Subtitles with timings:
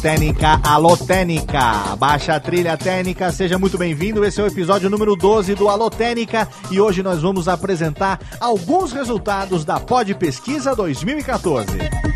[0.00, 4.24] Técnica, alô Técnica, baixa a trilha técnica, seja muito bem-vindo.
[4.24, 8.92] Esse é o episódio número 12 do Alô Técnica e hoje nós vamos apresentar alguns
[8.92, 12.07] resultados da Pod Pesquisa 2014.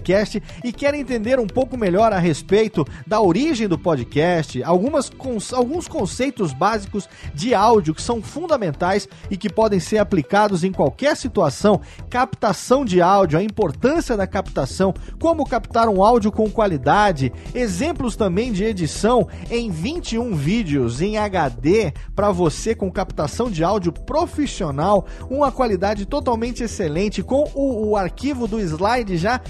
[0.63, 5.11] e quer entender um pouco melhor a respeito da origem do podcast, algumas
[5.53, 11.15] alguns conceitos básicos de áudio que são fundamentais e que podem ser aplicados em qualquer
[11.15, 18.15] situação, captação de áudio, a importância da captação, como captar um áudio com qualidade, exemplos
[18.15, 25.05] também de edição em 21 vídeos em HD para você com captação de áudio profissional,
[25.29, 29.41] uma qualidade totalmente excelente, com o, o arquivo do slide já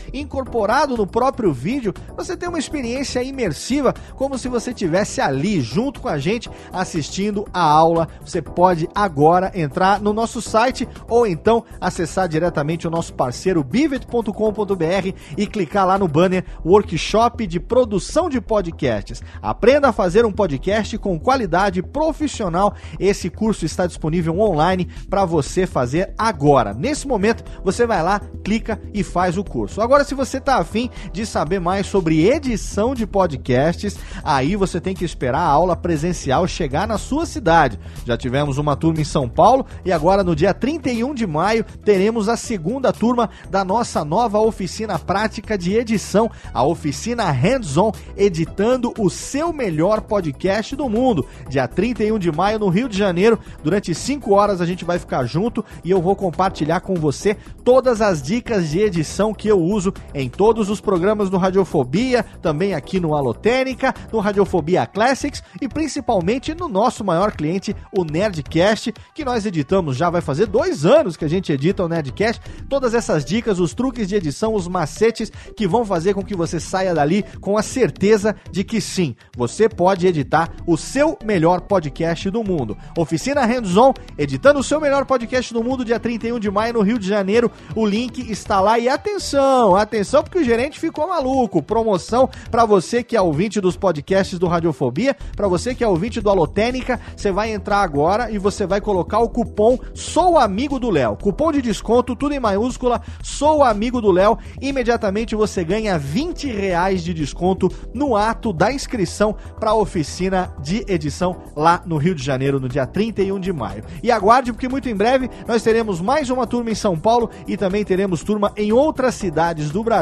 [0.97, 6.09] no próprio vídeo, você tem uma experiência imersiva, como se você tivesse ali junto com
[6.09, 8.07] a gente assistindo a aula.
[8.21, 15.13] Você pode agora entrar no nosso site ou então acessar diretamente o nosso parceiro bivet.com.br
[15.37, 19.21] e clicar lá no banner Workshop de Produção de Podcasts.
[19.41, 22.73] Aprenda a fazer um podcast com qualidade profissional.
[22.99, 26.73] Esse curso está disponível online para você fazer agora.
[26.73, 29.81] Nesse momento, você vai lá, clica e faz o curso.
[29.81, 34.95] Agora, se você está afim de saber mais sobre edição de podcasts, aí você tem
[34.95, 37.79] que esperar a aula presencial chegar na sua cidade.
[38.05, 42.27] Já tivemos uma turma em São Paulo e agora no dia 31 de maio teremos
[42.27, 49.09] a segunda turma da nossa nova oficina prática de edição, a oficina Hands-On, editando o
[49.09, 51.25] seu melhor podcast do mundo.
[51.49, 55.25] Dia 31 de maio no Rio de Janeiro, durante 5 horas a gente vai ficar
[55.25, 59.93] junto e eu vou compartilhar com você todas as dicas de edição que eu uso
[60.15, 66.55] em todos os programas do Radiofobia, também aqui no Alotênica, no Radiofobia Classics e principalmente
[66.55, 71.25] no nosso maior cliente, o Nerdcast, que nós editamos já vai fazer dois anos que
[71.25, 72.41] a gente edita o Nerdcast.
[72.69, 76.61] Todas essas dicas, os truques de edição, os macetes que vão fazer com que você
[76.61, 82.29] saia dali com a certeza de que sim, você pode editar o seu melhor podcast
[82.29, 82.77] do mundo.
[82.97, 86.97] Oficina Hands-On, editando o seu melhor podcast do mundo, dia 31 de maio no Rio
[86.97, 87.51] de Janeiro.
[87.75, 91.61] O link está lá e atenção, atenção porque o gerente ficou maluco.
[91.61, 96.21] Promoção para você que é ouvinte dos podcasts do Radiofobia, para você que é ouvinte
[96.21, 100.89] do Alotênica, você vai entrar agora e você vai colocar o cupom Sou Amigo do
[100.89, 101.17] Léo.
[101.17, 104.37] Cupom de desconto, tudo em maiúscula, Sou Amigo do Léo.
[104.61, 110.85] Imediatamente você ganha 20 reais de desconto no ato da inscrição para a oficina de
[110.87, 113.83] edição lá no Rio de Janeiro, no dia 31 de maio.
[114.03, 117.57] E aguarde, porque muito em breve nós teremos mais uma turma em São Paulo e
[117.57, 119.94] também teremos turma em outras cidades do Brasil.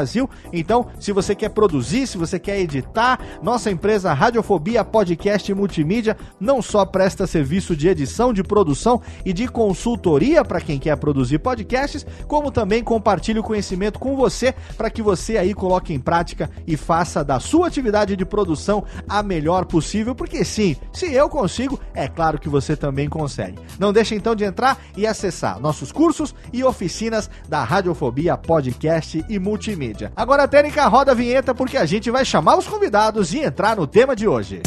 [0.52, 6.16] Então, se você quer produzir, se você quer editar, nossa empresa Radiofobia Podcast e Multimídia
[6.40, 11.38] não só presta serviço de edição, de produção e de consultoria para quem quer produzir
[11.38, 16.50] podcasts, como também compartilha o conhecimento com você para que você aí coloque em prática
[16.66, 21.78] e faça da sua atividade de produção a melhor possível, porque sim, se eu consigo,
[21.94, 23.58] é claro que você também consegue.
[23.78, 29.38] Não deixe então de entrar e acessar nossos cursos e oficinas da Radiofobia Podcast e
[29.38, 29.73] Multimídia.
[30.14, 33.86] Agora, Técnica, roda a vinheta porque a gente vai chamar os convidados e entrar no
[33.86, 34.60] tema de hoje.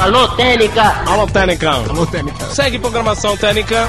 [0.00, 0.82] Alô, Técnica!
[1.06, 1.70] Alô, Técnica!
[1.70, 2.46] Alô, Técnica!
[2.46, 3.88] Segue programação Técnica!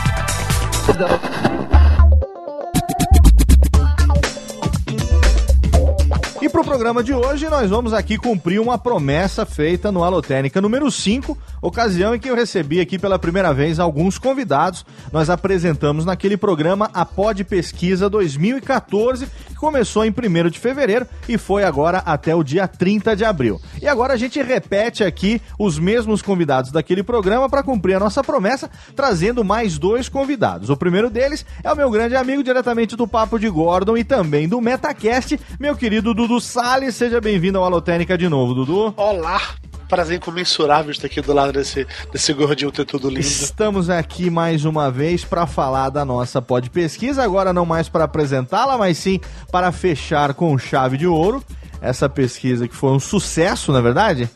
[6.59, 10.91] E pro programa de hoje, nós vamos aqui cumprir uma promessa feita no Alotênica número
[10.91, 14.85] 5, ocasião em que eu recebi aqui pela primeira vez alguns convidados.
[15.09, 21.37] Nós apresentamos naquele programa a Pod Pesquisa 2014, que começou em 1 de fevereiro e
[21.37, 23.61] foi agora até o dia 30 de abril.
[23.81, 28.21] E agora a gente repete aqui os mesmos convidados daquele programa para cumprir a nossa
[28.21, 30.69] promessa, trazendo mais dois convidados.
[30.69, 34.45] O primeiro deles é o meu grande amigo diretamente do Papo de Gordon e também
[34.45, 36.95] do Metacast, meu querido Dudu Salles.
[36.95, 38.91] Seja bem-vindo ao Alotênica de novo, Dudu.
[38.97, 39.39] Olá!
[39.87, 43.21] Prazer incomensurável estar aqui do lado desse, desse gordinho ter tudo lindo.
[43.21, 48.05] Estamos aqui mais uma vez para falar da nossa pod pesquisa, agora não mais para
[48.05, 49.19] apresentá-la, mas sim
[49.51, 51.43] para fechar com chave de ouro
[51.81, 54.29] essa pesquisa que foi um sucesso, na é verdade?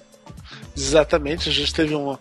[0.77, 2.15] Exatamente, a gente teve um,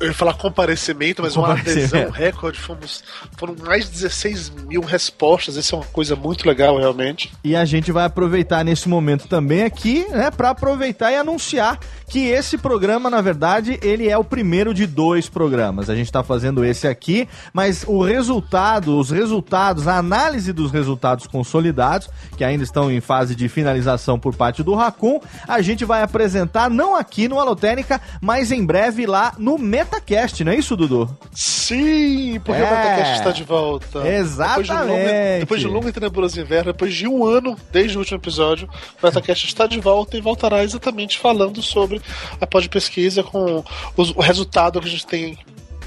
[0.00, 2.58] eu ia falar comparecimento, mas uma adesão recorde.
[2.58, 3.02] Fomos,
[3.36, 5.56] foram mais de 16 mil respostas.
[5.56, 7.32] Isso é uma coisa muito legal, realmente.
[7.42, 12.26] E a gente vai aproveitar nesse momento também aqui, né, para aproveitar e anunciar que
[12.26, 15.90] esse programa, na verdade, ele é o primeiro de dois programas.
[15.90, 21.26] A gente está fazendo esse aqui, mas o resultado, os resultados, a análise dos resultados
[21.26, 26.02] consolidados, que ainda estão em fase de finalização por parte do Raccoon, a gente vai
[26.02, 30.76] apresentar não aqui no Alotênica, mas em breve lá no Meta Metacast, não é isso,
[30.76, 31.08] Dudu?
[31.32, 34.06] Sim, porque é, o está de volta.
[34.06, 34.66] Exatamente.
[34.66, 38.00] Depois de, longa, depois de longa e tenebroso inverno, depois de um ano desde o
[38.00, 38.68] último episódio,
[39.02, 42.00] o Metacast está de volta e voltará exatamente falando sobre
[42.40, 43.64] a pod pesquisa com
[43.96, 45.38] os, o resultado que a gente tem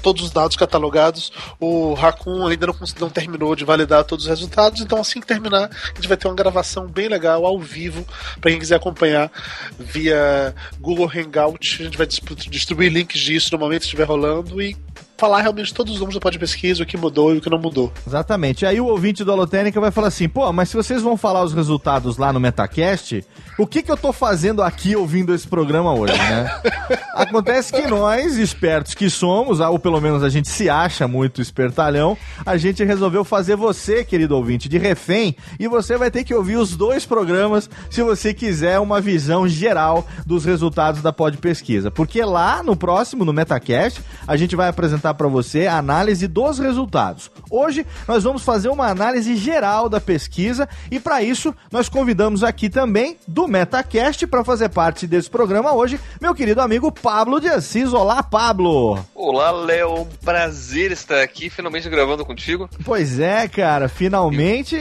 [0.02, 1.32] todos os dados catalogados.
[1.58, 5.70] O Raccoon ainda não, não terminou de validar todos os resultados, então assim que terminar,
[5.70, 8.04] a gente vai ter uma gravação bem legal ao vivo
[8.40, 9.30] para quem quiser acompanhar
[9.78, 11.78] via Google Hangout.
[11.80, 14.76] A gente vai distribuir links disso no momento que estiver rolando e
[15.22, 17.56] falar realmente todos os números da Pod Pesquisa, o que mudou e o que não
[17.56, 17.92] mudou.
[18.04, 18.66] Exatamente.
[18.66, 21.54] Aí o ouvinte do Alotênica vai falar assim: pô, mas se vocês vão falar os
[21.54, 23.24] resultados lá no Metacast,
[23.56, 26.50] o que, que eu tô fazendo aqui ouvindo esse programa hoje, né?
[27.14, 32.18] Acontece que nós, espertos que somos, ou pelo menos a gente se acha muito espertalhão,
[32.44, 36.56] a gente resolveu fazer você, querido ouvinte, de refém, e você vai ter que ouvir
[36.56, 41.92] os dois programas se você quiser uma visão geral dos resultados da Pod Pesquisa.
[41.92, 46.58] Porque lá no próximo, no Metacast, a gente vai apresentar para você a análise dos
[46.58, 47.30] resultados.
[47.50, 52.68] Hoje nós vamos fazer uma análise geral da pesquisa e para isso nós convidamos aqui
[52.68, 57.92] também do Metacast para fazer parte desse programa hoje, meu querido amigo Pablo de Assis.
[57.92, 58.98] Olá, Pablo.
[59.14, 60.06] Olá, Léo.
[60.24, 62.68] Prazer estar aqui finalmente gravando contigo.
[62.84, 64.76] Pois é, cara, finalmente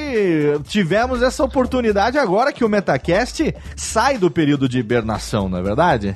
[0.67, 6.15] tivemos essa oportunidade agora que o Metacast sai do período de hibernação, não é verdade?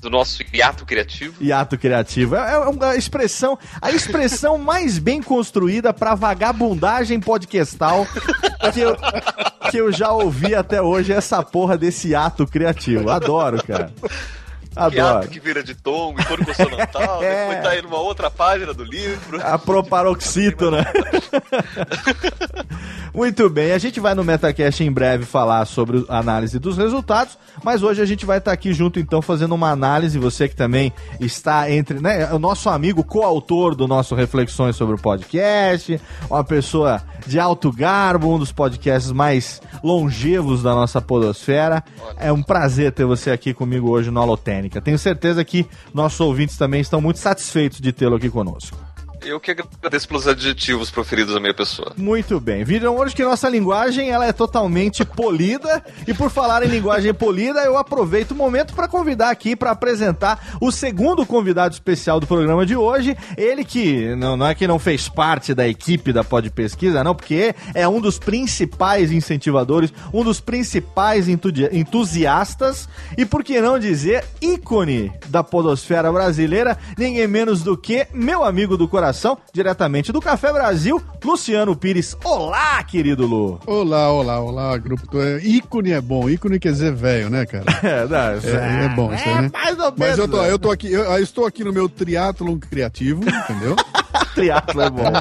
[0.00, 1.42] Do nosso hiato criativo.
[1.42, 2.36] Hiato criativo.
[2.36, 8.06] É, é uma expressão, a expressão mais bem construída para vagabundagem podcastal
[8.72, 8.96] que eu,
[9.70, 13.10] que eu já ouvi até hoje, essa porra desse hiato criativo.
[13.10, 13.92] Adoro, cara.
[14.74, 15.28] Adoro.
[15.28, 17.46] Que vira de tom e cor consonantal, é.
[17.46, 19.40] depois tá aí numa outra página do livro.
[19.42, 20.86] A proparoxítona.
[23.14, 27.36] Muito bem, a gente vai no Metacast em breve falar sobre a análise dos resultados,
[27.64, 30.54] mas hoje a gente vai estar tá aqui junto então fazendo uma análise, você que
[30.54, 36.44] também está entre, né, o nosso amigo coautor do nosso Reflexões sobre o podcast, uma
[36.44, 41.82] pessoa de alto garbo, um dos podcasts mais longevos da nossa podosfera.
[42.16, 44.20] É um prazer ter você aqui comigo hoje no
[44.68, 48.87] Tenho certeza que nossos ouvintes também estão muito satisfeitos de tê-lo aqui conosco.
[49.24, 51.92] Eu que agradeço pelos adjetivos proferidos à minha pessoa.
[51.96, 52.64] Muito bem.
[52.64, 55.84] Viram hoje que nossa linguagem ela é totalmente polida.
[56.06, 60.56] E por falar em linguagem polida, eu aproveito o momento para convidar aqui para apresentar
[60.60, 63.16] o segundo convidado especial do programa de hoje.
[63.36, 67.14] Ele que não, não é que não fez parte da equipe da Pod Pesquisa, não,
[67.14, 74.24] porque é um dos principais incentivadores, um dos principais entusiastas e por que não dizer
[74.40, 79.07] ícone da podosfera brasileira, ninguém menos do que meu amigo do coração
[79.52, 82.16] diretamente do Café Brasil, Luciano Pires.
[82.24, 83.60] Olá, querido Lu.
[83.66, 85.18] Olá, olá, olá, grupo.
[85.20, 87.64] É, ícone é bom, ícone quer dizer velho, né, cara?
[87.88, 89.50] É, não, é, é, bom isso aí, né?
[89.52, 89.98] Mais ou menos.
[89.98, 93.76] Mas eu tô, eu tô aqui, eu, eu estou aqui no meu triatlon criativo, entendeu?
[94.34, 95.12] triatlo é bom.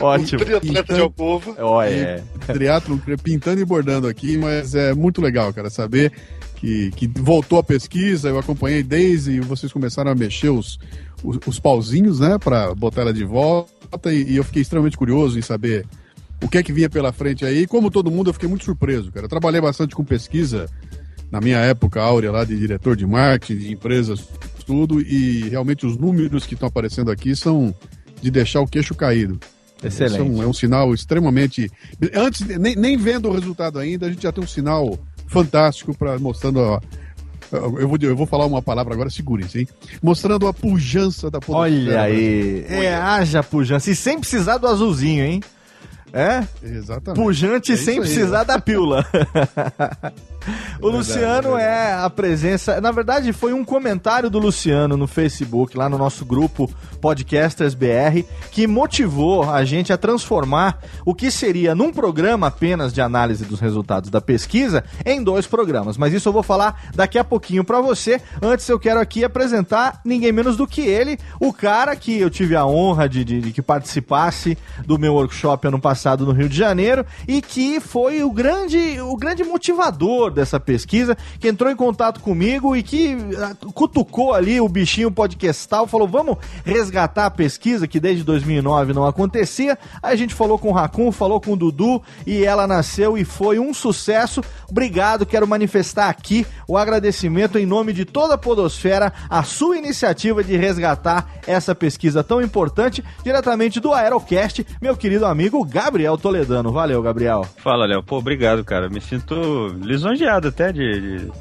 [0.00, 0.44] Ótimo.
[0.44, 1.54] Triatleta de Alcova.
[1.62, 2.22] Oh, é.
[2.46, 6.12] Triatlo pintando e bordando aqui, mas é muito legal, cara, saber
[6.58, 10.78] que, que voltou a pesquisa, eu acompanhei desde vocês começaram a mexer os,
[11.22, 15.38] os, os pauzinhos, né, para botar ela de volta, e, e, eu fiquei extremamente curioso
[15.38, 15.86] em saber
[16.42, 17.66] o que é que vinha pela frente aí.
[17.66, 19.26] Como todo mundo, eu fiquei muito surpreso, cara.
[19.26, 20.68] Eu trabalhei bastante com pesquisa
[21.30, 24.26] na minha época áurea lá de diretor de marketing, de empresas,
[24.66, 27.74] tudo, e realmente os números que estão aparecendo aqui são
[28.20, 29.38] de deixar o queixo caído.
[29.82, 30.20] Excelente.
[30.20, 31.70] É um, é um sinal extremamente.
[32.12, 34.98] Antes, nem, nem vendo o resultado ainda, a gente já tem um sinal
[35.28, 36.80] fantástico para mostrando a,
[37.52, 39.68] eu vou, eu vou falar uma palavra agora, segurem-se, hein?
[40.02, 43.90] Mostrando a pujança da Olha aí, é, haja pujança.
[43.90, 45.40] E sem precisar do azulzinho, hein?
[46.12, 46.46] É?
[46.62, 47.22] Exatamente.
[47.22, 49.04] Pujante é sem precisar da pílula.
[50.80, 52.80] o Luciano é a presença.
[52.80, 58.24] Na verdade, foi um comentário do Luciano no Facebook, lá no nosso grupo Podcasters BR,
[58.50, 63.60] que motivou a gente a transformar o que seria num programa apenas de análise dos
[63.60, 65.96] resultados da pesquisa em dois programas.
[65.96, 68.20] Mas isso eu vou falar daqui a pouquinho para você.
[68.40, 72.56] Antes, eu quero aqui apresentar ninguém menos do que ele, o cara que eu tive
[72.56, 76.56] a honra de, de, de que participasse do meu workshop ano passado no Rio de
[76.56, 82.20] Janeiro e que foi o grande, o grande motivador dessa pesquisa, que entrou em contato
[82.20, 88.00] comigo e que ah, cutucou ali o bichinho podcastal, falou: vamos resgatar a pesquisa que
[88.00, 89.78] desde 2009 não acontecia.
[90.02, 93.24] Aí a gente falou com o Racun, falou com o Dudu e ela nasceu e
[93.24, 94.42] foi um sucesso.
[94.70, 100.44] Obrigado, quero manifestar aqui o agradecimento em nome de toda a Podosfera, a sua iniciativa
[100.44, 105.87] de resgatar essa pesquisa tão importante, diretamente do Aerocast, meu querido amigo Gabriel
[106.18, 106.72] Toledano.
[106.72, 107.46] Valeu, Gabriel.
[107.58, 108.02] Fala, Léo.
[108.02, 108.88] Pô, obrigado, cara.
[108.88, 111.32] Me sinto lisonjeado até de, de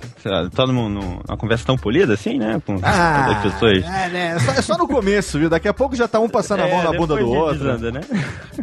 [0.54, 2.62] tá numa conversa tão polida assim, né?
[2.66, 3.84] Com ah, as pessoas.
[3.84, 4.36] É, né?
[4.36, 5.50] É só, é só, no começo, viu?
[5.50, 7.60] Daqui a pouco já tá um passando a mão é, na bunda do outro.
[7.60, 8.02] Desanda, né?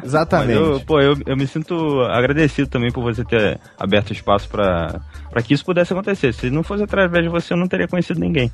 [0.02, 0.58] Exatamente.
[0.58, 5.00] Eu, pô, eu, eu me sinto agradecido também por você ter aberto espaço para
[5.44, 6.32] que isso pudesse acontecer.
[6.32, 8.50] Se não fosse através de você, eu não teria conhecido ninguém.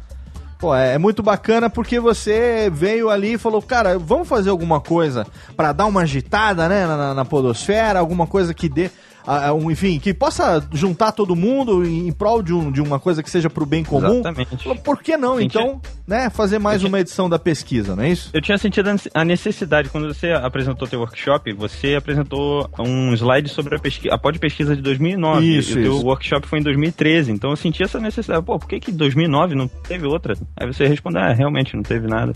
[0.60, 4.78] Pô, é, é muito bacana porque você veio ali e falou, cara, vamos fazer alguma
[4.78, 5.26] coisa
[5.56, 8.90] para dar uma agitada, né, na, na, podosfera, alguma coisa que dê
[9.26, 13.22] um, enfim, que possa juntar todo mundo em, em prol de, um, de uma coisa
[13.22, 14.20] que seja pro bem comum.
[14.20, 14.80] Exatamente.
[14.82, 18.30] Por que não, então, né, fazer mais uma edição da pesquisa, não é isso?
[18.32, 23.76] Eu tinha sentido a necessidade, quando você apresentou teu workshop, você apresentou um slide sobre
[23.76, 25.46] a, pesqui a pod pesquisa de 2009.
[25.46, 26.06] Isso, e o isso.
[26.06, 27.32] workshop foi em 2013.
[27.32, 28.44] Então eu senti essa necessidade.
[28.44, 30.34] Pô, por que que 2009 não teve outra?
[30.56, 32.32] Aí você respondeu, ah, realmente não teve nada.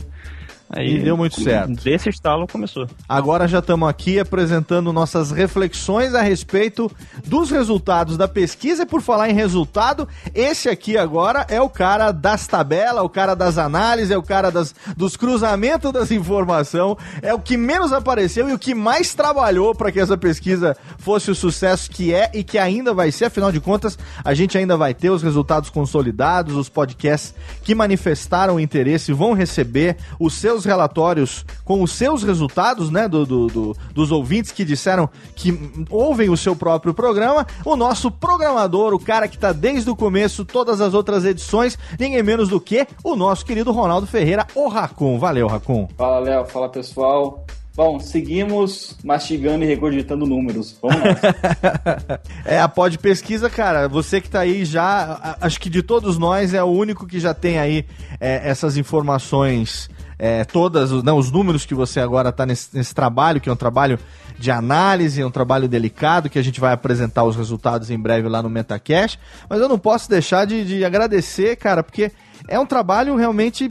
[0.71, 1.73] Aí, E deu muito certo.
[1.83, 2.87] Desse estalo começou.
[3.09, 6.91] Agora já estamos aqui apresentando nossas reflexões a respeito
[7.25, 8.83] dos resultados da pesquisa.
[8.83, 13.35] E por falar em resultado, esse aqui agora é o cara das tabelas, o cara
[13.35, 18.49] das análises, é o cara das, dos cruzamentos das informações, é o que menos apareceu
[18.49, 22.43] e o que mais trabalhou para que essa pesquisa fosse o sucesso que é e
[22.43, 23.27] que ainda vai ser.
[23.27, 28.59] Afinal de contas, a gente ainda vai ter os resultados consolidados, os podcasts que manifestaram
[28.59, 34.13] interesse vão receber os seus relatórios com os seus resultados, né, do, do- do- dos
[34.13, 35.59] ouvintes que disseram que
[35.89, 37.47] ouvem o seu próprio programa.
[37.65, 42.23] O nosso programador, o cara que tá desde o começo, todas as outras edições, ninguém
[42.23, 45.19] menos do que o nosso querido Ronaldo Ferreira, o Racon.
[45.19, 45.89] Valeu, Racon.
[45.97, 46.45] Fala, Léo.
[46.45, 47.47] Fala, pessoal.
[47.77, 50.77] Bom, seguimos mastigando e regurgitando números.
[50.81, 52.21] Vamos lá.
[52.45, 56.53] É, a Pod Pesquisa, cara, você que tá aí já, acho que de todos nós
[56.55, 57.85] é o único que já tem aí
[58.21, 63.49] é, essas informações, é, todas, os- números que você agora tá nesse, nesse trabalho, que
[63.49, 63.99] é um trabalho
[64.39, 68.29] de análise, é um trabalho delicado, que a gente vai apresentar os resultados em breve
[68.29, 69.19] lá no MetaCash,
[69.49, 72.11] mas eu não posso deixar de, de agradecer, cara, porque
[72.49, 73.71] é um trabalho realmente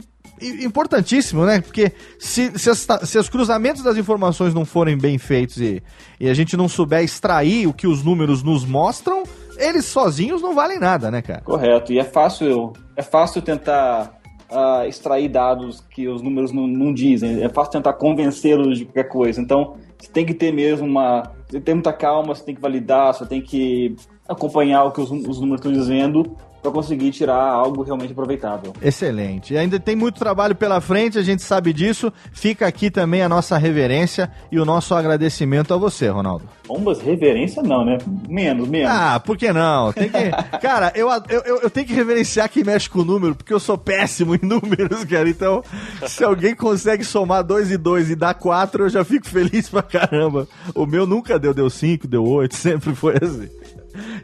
[0.62, 1.60] importantíssimo, né?
[1.60, 5.82] Porque se, se, as se os cruzamentos das informações não forem bem feitos e,
[6.18, 9.22] e a gente não souber extrair o que os números nos mostram,
[9.56, 11.40] eles sozinhos não valem nada, né, cara?
[11.42, 11.92] Correto.
[11.92, 14.12] E é fácil, é fácil tentar
[14.54, 17.42] ah, extrair dados que os números não, não dizem.
[17.42, 19.40] É fácil tentar convencê-los de qualquer coisa.
[19.40, 21.32] Então, você tem que ter mesmo uma.
[21.48, 23.94] Você tem muita calma, você tem que validar, você tem que
[24.28, 28.72] acompanhar o que os, os números estão dizendo para conseguir tirar algo realmente aproveitável.
[28.80, 29.52] Excelente.
[29.52, 32.10] E ainda tem muito trabalho pela frente, a gente sabe disso.
[32.32, 36.48] Fica aqui também a nossa reverência e o nosso agradecimento a você, Ronaldo.
[36.66, 37.98] Bombas, reverência não, né?
[38.26, 38.90] Menos, menos.
[38.90, 39.92] Ah, por que não?
[39.92, 40.30] Tem que...
[40.62, 43.60] Cara, eu, eu, eu, eu tenho que reverenciar quem mexe com o número, porque eu
[43.60, 45.28] sou péssimo em números, cara.
[45.28, 45.62] Então,
[46.06, 49.82] se alguém consegue somar 2 e 2 e dar 4, eu já fico feliz pra
[49.82, 50.48] caramba.
[50.74, 53.50] O meu nunca deu, deu 5, deu 8, sempre foi assim.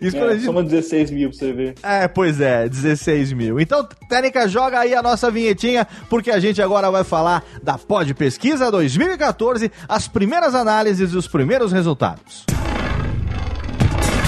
[0.00, 1.74] Isso É, gente- soma 16 mil pra você ver.
[1.82, 3.60] É, pois é, 16 mil.
[3.60, 8.12] Então, Técnica, joga aí a nossa vinhetinha, porque a gente agora vai falar da Pod
[8.14, 12.44] Pesquisa 2014, as primeiras análises e os primeiros resultados.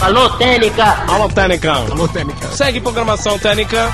[0.00, 0.84] Alô, Técnica!
[1.08, 1.72] Alô, Técnica.
[1.72, 2.48] Alô, Técnica.
[2.48, 3.88] Segue programação Técnica.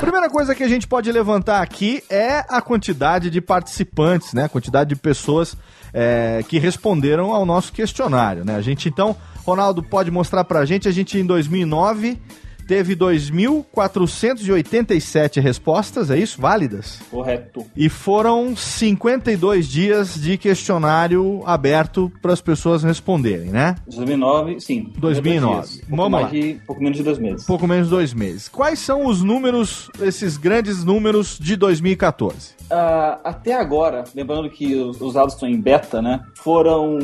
[0.00, 4.44] Primeira coisa que a gente pode levantar aqui é a quantidade de participantes, né?
[4.44, 5.56] A quantidade de pessoas
[5.92, 8.56] é, que responderam ao nosso questionário, né?
[8.56, 12.18] A gente então, Ronaldo, pode mostrar pra gente, a gente em 2009
[12.66, 16.40] teve 2.487 respostas, é isso?
[16.40, 16.98] Válidas?
[17.10, 17.64] Correto.
[17.76, 23.74] E foram 52 dias de questionário aberto para as pessoas responderem, né?
[23.86, 24.90] 2009, sim.
[24.96, 25.54] 2009.
[25.54, 25.80] Dois dias.
[25.88, 26.28] Pouco, Vamos lá.
[26.28, 27.46] de, pouco menos de dois meses.
[27.46, 28.48] Pouco menos de dois meses.
[28.48, 32.54] Quais são os números, esses grandes números de 2014?
[32.70, 36.20] Ah, até agora, lembrando que os, os dados estão em beta, né?
[36.34, 36.98] Foram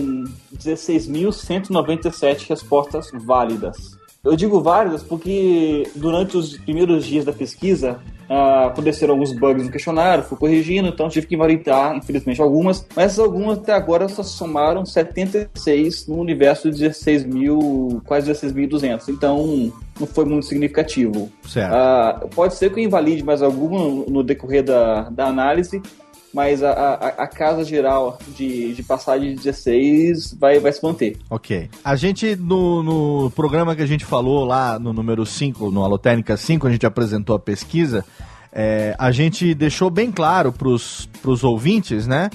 [0.56, 3.98] 16.197 respostas válidas.
[4.22, 9.72] Eu digo válidas porque durante os primeiros dias da pesquisa ah, aconteceram alguns bugs no
[9.72, 12.86] questionário, fui corrigindo, então tive que invalidar, infelizmente, algumas.
[12.94, 19.08] Mas essas algumas até agora só somaram 76 no universo de 16 mil, quase 16.200.
[19.08, 21.28] Então não foi muito significativo.
[21.48, 21.72] Certo.
[21.74, 25.82] Ah, pode ser que eu invalide mais alguma no, no decorrer da, da análise,
[26.32, 31.16] mas a, a, a casa geral de, de passagem de 16 vai, vai se manter.
[31.28, 31.68] Ok.
[31.84, 36.36] A gente, no, no programa que a gente falou lá no número 5, no Alotênica
[36.36, 38.04] 5, a gente apresentou a pesquisa,
[38.52, 42.30] é, a gente deixou bem claro pros, pros ouvintes, né?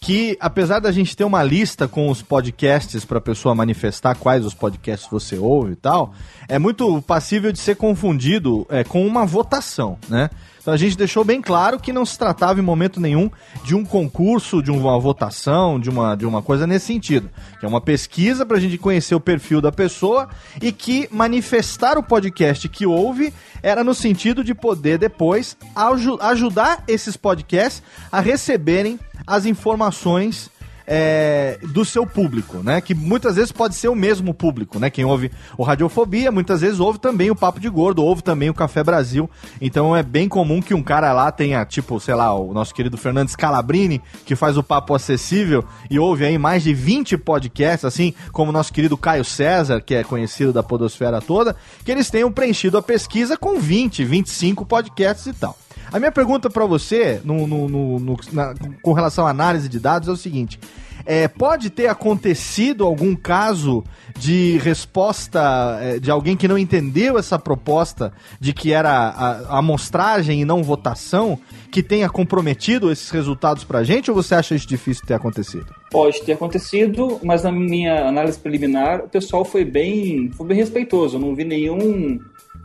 [0.00, 4.44] Que apesar da gente ter uma lista com os podcasts para a pessoa manifestar quais
[4.44, 6.12] os podcasts você ouve e tal,
[6.48, 10.28] é muito passível de ser confundido é, com uma votação, né?
[10.62, 13.28] Então a gente deixou bem claro que não se tratava em momento nenhum
[13.64, 17.28] de um concurso, de uma votação, de uma, de uma coisa nesse sentido.
[17.58, 20.28] Que é uma pesquisa para a gente conhecer o perfil da pessoa
[20.60, 26.84] e que manifestar o podcast que ouve era no sentido de poder depois aju- ajudar
[26.86, 30.48] esses podcasts a receberem as informações
[30.94, 32.78] é, do seu público, né?
[32.82, 34.90] Que muitas vezes pode ser o mesmo público, né?
[34.90, 38.54] Quem ouve o Radiofobia, muitas vezes ouve também o Papo de Gordo, ouve também o
[38.54, 39.28] Café Brasil.
[39.58, 42.98] Então é bem comum que um cara lá tenha, tipo, sei lá, o nosso querido
[42.98, 48.12] Fernandes Calabrini, que faz o Papo Acessível e ouve aí mais de 20 podcasts, assim
[48.30, 52.30] como o nosso querido Caio César, que é conhecido da podosfera toda, que eles tenham
[52.30, 55.56] preenchido a pesquisa com 20, 25 podcasts e tal.
[55.92, 60.08] A minha pergunta para você, no, no, no, na, com relação à análise de dados,
[60.08, 60.58] é o seguinte:
[61.04, 63.84] é, pode ter acontecido algum caso
[64.18, 69.58] de resposta é, de alguém que não entendeu essa proposta de que era a, a
[69.58, 71.38] amostragem e não votação
[71.70, 75.66] que tenha comprometido esses resultados pra gente ou você acha isso difícil ter acontecido?
[75.90, 81.16] Pode ter acontecido, mas na minha análise preliminar o pessoal foi bem, foi bem respeitoso.
[81.16, 82.18] Eu não vi nenhum,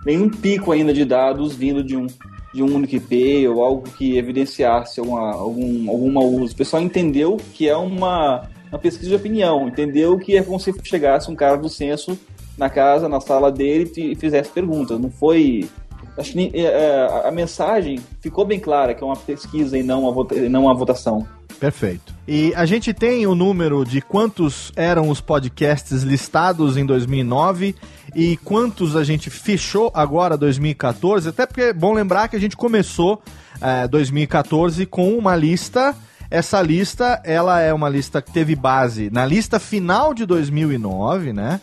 [0.07, 2.07] nenhum pico ainda de dados vindo de um
[2.53, 6.53] de um único IP ou algo que evidenciasse alguma, algum alguma uso.
[6.53, 10.73] O pessoal entendeu que é uma, uma pesquisa de opinião, entendeu que é como se
[10.83, 12.17] chegasse um cara do censo
[12.57, 14.97] na casa, na sala dele e fizesse perguntas.
[14.97, 15.69] Não foi.
[16.17, 20.03] Acho que é, é, a mensagem ficou bem clara que é uma pesquisa e não
[20.03, 21.27] uma, vota, não uma votação.
[21.59, 22.13] Perfeito.
[22.27, 27.75] E a gente tem o número de quantos eram os podcasts listados em 2009
[28.15, 31.29] e quantos a gente fechou agora 2014.
[31.29, 33.21] Até porque é bom lembrar que a gente começou
[33.59, 35.95] é, 2014 com uma lista.
[36.29, 41.61] Essa lista, ela é uma lista que teve base na lista final de 2009, né?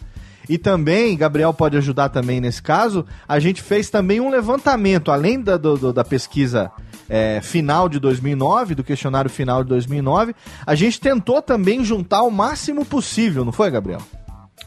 [0.49, 5.41] E também, Gabriel pode ajudar também nesse caso, a gente fez também um levantamento, além
[5.41, 6.71] da, do, da pesquisa
[7.09, 10.35] é, final de 2009, do questionário final de 2009,
[10.67, 14.01] a gente tentou também juntar o máximo possível, não foi, Gabriel?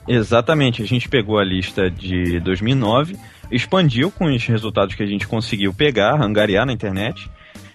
[0.07, 3.17] Exatamente, a gente pegou a lista de 2009,
[3.51, 7.29] expandiu com os resultados que a gente conseguiu pegar, angariar na internet,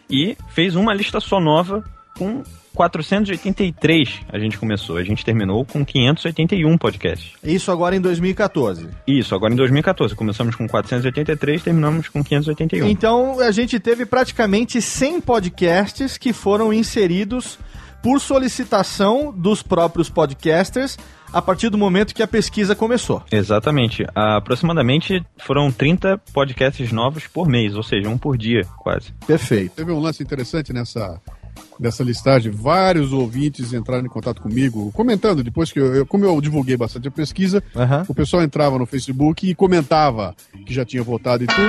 [0.08, 1.84] e fez uma lista só nova
[2.16, 2.42] com
[2.74, 4.96] 483 a gente começou.
[4.96, 7.32] A gente terminou com 581 podcasts.
[7.42, 8.88] Isso agora em 2014.
[9.06, 10.14] Isso, agora em 2014.
[10.14, 12.88] Começamos com 483, terminamos com 581.
[12.88, 17.58] Então a gente teve praticamente 100 podcasts que foram inseridos
[18.02, 20.98] por solicitação dos próprios podcasters
[21.32, 23.22] a partir do momento que a pesquisa começou.
[23.32, 24.04] Exatamente.
[24.14, 29.12] Aproximadamente foram 30 podcasts novos por mês, ou seja, um por dia, quase.
[29.26, 29.76] Perfeito.
[29.76, 31.20] Teve um lance interessante nessa
[31.78, 36.40] dessa listagem, vários ouvintes entraram em contato comigo, comentando, depois que eu, eu como eu
[36.40, 38.04] divulguei bastante a pesquisa, uhum.
[38.08, 40.34] o pessoal entrava no Facebook e comentava
[40.64, 41.60] que já tinha votado e tudo,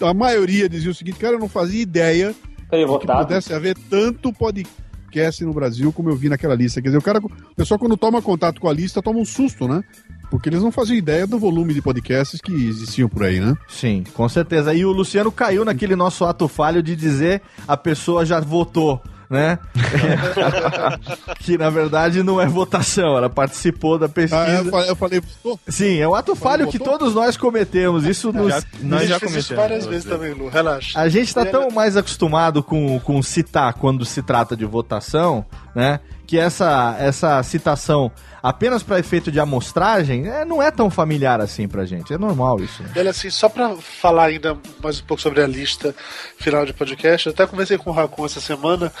[0.00, 2.34] e a maioria dizia o seguinte, cara, eu não fazia ideia
[2.70, 6.80] que pudesse haver tanto podcast no Brasil como eu vi naquela lista.
[6.80, 9.66] Quer dizer, o cara, o pessoal quando toma contato com a lista toma um susto,
[9.66, 9.82] né?
[10.30, 13.56] Porque eles não faziam ideia do volume de podcasts que existiam por aí, né?
[13.68, 14.72] Sim, com certeza.
[14.72, 19.60] E o Luciano caiu naquele nosso ato falho de dizer a pessoa já votou né?
[21.38, 24.42] que na verdade não é votação, ela participou da pesquisa.
[24.42, 25.22] Ah, eu falei, eu falei
[25.68, 28.04] Sim, é o ato falho que todos nós cometemos.
[28.04, 30.48] Isso nos, já, nós já cometemos várias vezes também, Lu.
[30.48, 30.98] Relaxa.
[30.98, 36.00] A gente está tão mais acostumado com, com citar quando se trata de votação, né?
[36.30, 41.68] Que essa, essa citação apenas para efeito de amostragem, é, não é tão familiar assim
[41.68, 42.12] pra gente.
[42.12, 42.84] É normal isso.
[42.84, 42.90] Né?
[42.96, 45.92] Olha, assim, só para falar ainda mais um pouco sobre a lista
[46.38, 48.92] final de podcast, eu até conversei com o Racon essa semana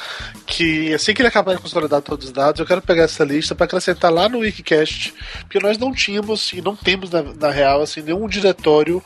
[0.44, 3.54] que assim que ele acabar de consolidar todos os dados, eu quero pegar essa lista
[3.54, 7.80] para acrescentar lá no Wikicast, porque nós não tínhamos e não temos na, na real
[7.80, 9.00] assim nenhum diretório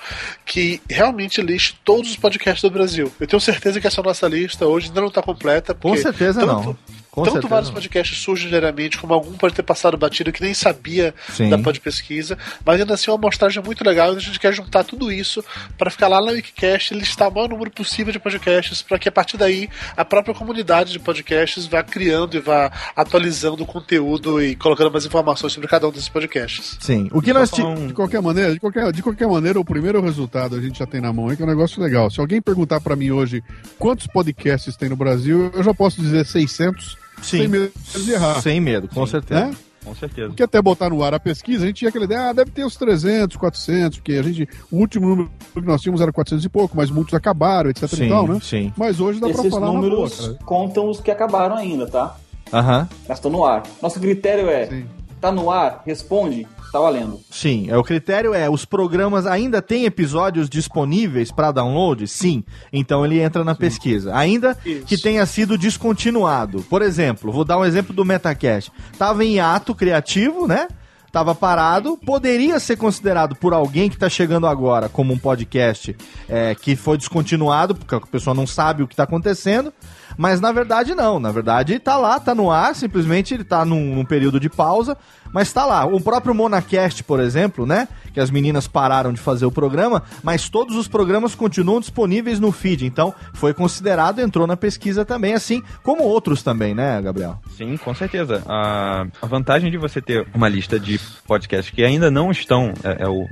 [0.45, 3.13] que realmente liste todos os podcasts do Brasil.
[3.21, 5.75] Eu tenho certeza que essa nossa lista hoje ainda não está completa.
[5.75, 6.77] Com certeza tanto, não.
[7.15, 10.53] Com tanto certeza vários podcasts surgem diariamente, como algum pode ter passado batido que nem
[10.53, 11.49] sabia Sim.
[11.49, 14.53] da pod pesquisa, mas ainda assim é uma amostragem muito legal e a gente quer
[14.53, 15.45] juntar tudo isso
[15.79, 19.09] para ficar lá na Wikicast e listar o maior número possível de podcasts para que
[19.09, 24.43] a partir daí a própria comunidade de podcasts vá criando e vá atualizando o conteúdo
[24.43, 26.77] e colocando mais informações sobre cada um desses podcasts.
[26.81, 27.09] Sim.
[27.13, 30.61] O que nós De qualquer maneira, de qualquer, de qualquer maneira, o primeiro resultado a
[30.61, 32.11] gente já tem na mão aí, que é um negócio legal.
[32.11, 33.41] Se alguém perguntar para mim hoje
[33.79, 37.39] quantos podcasts tem no Brasil, eu já posso dizer 600, Sim.
[37.39, 38.41] sem medo de errar.
[38.43, 39.47] Sem medo, com certeza.
[39.47, 39.57] Né?
[39.85, 40.29] Com certeza.
[40.29, 42.65] Porque até botar no ar a pesquisa, a gente tinha aquela ideia, ah, deve ter
[42.65, 46.49] uns 300, 400, porque a gente, o último número que nós tínhamos era 400 e
[46.49, 48.39] pouco, mas muitos acabaram, etc Sim, e tal, né?
[48.43, 48.73] sim.
[48.79, 50.39] Mas hoje dá pra Esses falar na boa, números cara.
[50.47, 52.17] contam os que acabaram ainda, tá?
[52.51, 52.89] Aham.
[53.07, 53.63] Mas estão no ar.
[53.83, 54.87] Nosso critério é: Sim.
[55.21, 57.21] tá no ar, responde, tá valendo.
[57.31, 62.07] Sim, é, o critério é, os programas ainda têm episódios disponíveis para download?
[62.09, 62.43] Sim.
[62.73, 64.15] Então ele entra na pesquisa.
[64.15, 64.85] Ainda Isso.
[64.85, 66.63] que tenha sido descontinuado.
[66.65, 68.73] Por exemplo, vou dar um exemplo do Metacast.
[68.99, 70.67] Tava em ato criativo, né?
[71.13, 75.97] Tava parado, poderia ser considerado por alguém que tá chegando agora como um podcast
[76.29, 79.73] é, que foi descontinuado, porque a pessoa não sabe o que tá acontecendo,
[80.17, 83.95] Mas na verdade não, na verdade tá lá, tá no ar, simplesmente ele tá num,
[83.95, 84.97] num período de pausa,
[85.33, 85.85] mas tá lá.
[85.85, 87.89] O próprio Monacast, por exemplo, né?
[88.13, 92.53] Que as meninas pararam de fazer o programa, mas todos os programas continuam disponíveis no
[92.53, 92.87] feed.
[92.87, 97.41] Então, foi considerado, entrou na pesquisa também, assim como outros também, né, Gabriel?
[97.57, 98.43] Sim, com certeza.
[98.47, 103.03] A, a vantagem de você ter uma lista de podcasts que ainda não estão, é,
[103.03, 103.27] é o,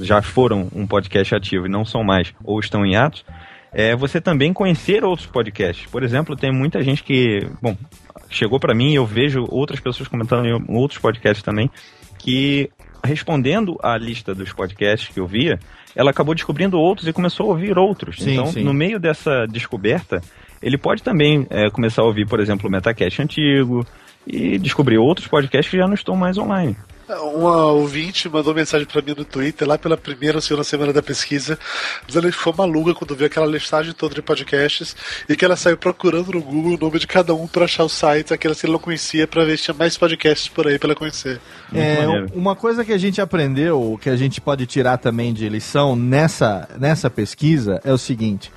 [0.00, 3.24] já foram um podcast ativo e não são mais, ou estão em atos,
[3.72, 5.86] é você também conhecer outros podcasts.
[5.86, 7.76] Por exemplo, tem muita gente que, bom,
[8.28, 11.70] chegou para mim e eu vejo outras pessoas comentando em outros podcasts também,
[12.18, 12.70] que
[13.02, 15.58] respondendo à lista dos podcasts que eu via,
[15.94, 18.16] ela acabou descobrindo outros e começou a ouvir outros.
[18.16, 18.62] Sim, então, sim.
[18.62, 20.22] no meio dessa descoberta,
[20.62, 23.86] ele pode também é, começar a ouvir, por exemplo, o Metacast antigo
[24.26, 26.76] e descobrir outros podcasts que já não estão mais online.
[27.18, 31.02] Uma ouvinte mandou mensagem pra mim no Twitter, lá pela primeira ou segunda semana da
[31.02, 31.58] pesquisa,
[32.06, 34.94] dizendo que ficou maluca quando viu aquela listagem toda de podcasts
[35.28, 37.92] e que ela saiu procurando no Google o nome de cada um pra achar os
[37.92, 40.88] sites, aqueles que ela não conhecia, pra ver se tinha mais podcasts por aí pra
[40.88, 41.40] ela conhecer.
[41.74, 45.96] É, uma coisa que a gente aprendeu, que a gente pode tirar também de lição
[45.96, 48.50] nessa, nessa pesquisa, é o seguinte.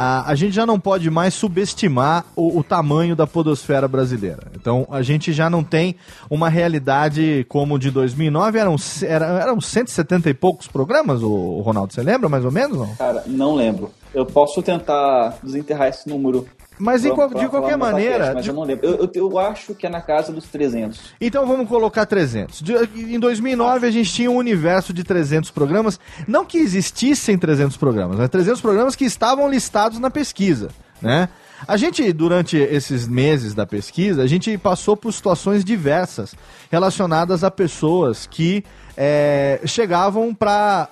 [0.00, 4.44] A, a gente já não pode mais subestimar o, o tamanho da podosfera brasileira.
[4.54, 5.96] Então, a gente já não tem
[6.30, 8.58] uma realidade como de 2009.
[8.60, 11.92] Eram, c- era, eram 170 e poucos programas, o, Ronaldo?
[11.92, 12.78] Você lembra mais ou menos?
[12.78, 12.94] Não?
[12.94, 13.90] Cara, não lembro.
[14.14, 16.46] Eu posso tentar desenterrar esse número.
[16.80, 18.86] Mas qual- de qualquer maneira, Mas de- eu não lembro.
[18.86, 21.12] Eu, eu, eu acho que é na casa dos 300.
[21.20, 22.62] Então vamos colocar 300.
[22.62, 27.76] De- Em 2009 a gente tinha um universo de 300 programas, não que existissem 300
[27.76, 30.68] programas, mas 300 programas que estavam listados na pesquisa,
[31.02, 31.28] né?
[31.66, 36.32] A gente, durante esses meses da pesquisa, a gente passou por situações diversas
[36.70, 38.62] relacionadas a pessoas que
[38.96, 40.88] é, chegavam para,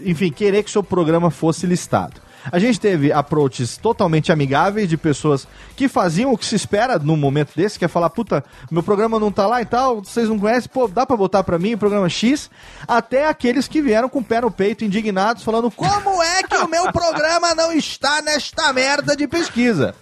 [0.00, 2.20] enfim, querer que seu programa fosse listado.
[2.50, 5.46] A gente teve approaches totalmente amigáveis de pessoas
[5.76, 9.18] que faziam o que se espera num momento desse, que é falar, puta, meu programa
[9.18, 11.78] não tá lá e tal, vocês não conhecem, pô, dá pra botar pra mim o
[11.78, 12.50] programa X,
[12.86, 16.68] até aqueles que vieram com o pé no peito, indignados, falando, como é que o
[16.68, 19.94] meu programa não está nesta merda de pesquisa?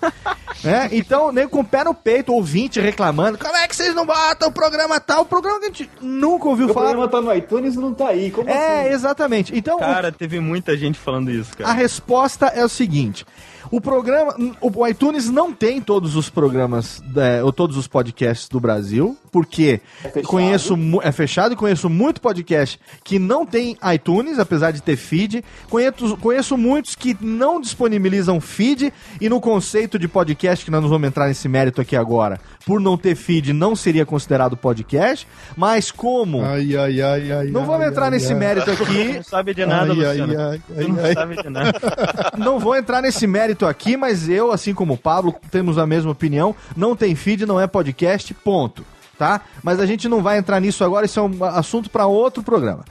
[0.62, 0.88] né?
[0.96, 4.48] Então, nem com o pé no peito, ouvinte reclamando, como é que vocês não botam
[4.48, 6.86] o programa tal, o programa que a gente nunca ouviu O falar.
[6.94, 8.30] programa tá no iTunes e não tá aí.
[8.30, 8.88] Como É, assim?
[8.94, 9.56] exatamente.
[9.56, 11.72] Então, o- Cara, teve muita gente falando isso, a cara.
[12.26, 13.24] Resposta é o seguinte:
[13.70, 18.60] o programa, o iTunes não tem todos os programas é, ou todos os podcasts do
[18.60, 20.26] Brasil, porque fechado.
[20.26, 25.44] conheço é fechado e conheço muito podcast que não tem iTunes, apesar de ter feed.
[25.68, 30.88] Conheço, conheço muitos que não disponibilizam feed e no conceito de podcast que nós não
[30.88, 35.26] vamos entrar nesse mérito aqui agora, por não ter feed não seria considerado podcast,
[35.56, 37.46] mas como Ai, ai, ai, ai.
[37.46, 38.38] não ai, vamos entrar ai, nesse ai.
[38.38, 39.12] mérito aqui.
[39.14, 40.32] Não sabe de nada, Ai, Luciano.
[40.40, 41.14] ai, não ai, ai.
[41.14, 41.80] sabe de nada.
[42.36, 46.10] não vou entrar nesse mérito aqui, mas eu, assim como o Pablo, temos a mesma
[46.10, 46.56] opinião.
[46.76, 48.84] Não tem feed, não é podcast, ponto.
[49.16, 49.42] Tá?
[49.62, 52.84] Mas a gente não vai entrar nisso agora, isso é um assunto para outro programa.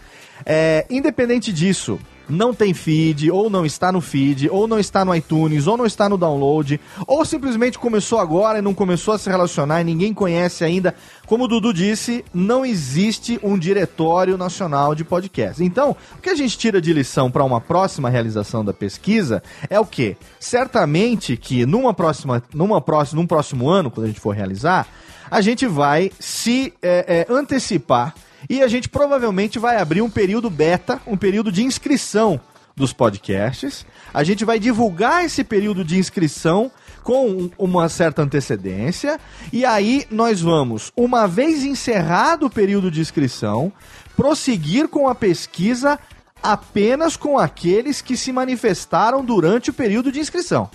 [0.46, 5.16] É, independente disso, não tem feed, ou não está no feed, ou não está no
[5.16, 9.30] iTunes, ou não está no download, ou simplesmente começou agora e não começou a se
[9.30, 10.96] relacionar e ninguém conhece ainda.
[11.26, 15.64] Como o Dudu disse, não existe um diretório nacional de podcast.
[15.64, 19.80] Então, o que a gente tira de lição para uma próxima realização da pesquisa é
[19.80, 20.18] o quê?
[20.40, 24.88] Certamente que numa próxima, numa próxima, num próximo ano, quando a gente for realizar,
[25.30, 28.14] a gente vai se é, é, antecipar
[28.50, 32.40] e a gente provavelmente vai abrir um período beta, um período de inscrição
[32.76, 33.86] dos podcasts.
[34.14, 36.72] A gente vai divulgar esse período de inscrição
[37.04, 39.20] com um- uma certa antecedência.
[39.54, 43.72] E aí nós vamos, uma vez encerrado o período de inscrição,
[44.18, 45.98] prosseguir com a pesquisa
[46.44, 50.70] apenas com aqueles que se manifestaram durante o período de inscrição.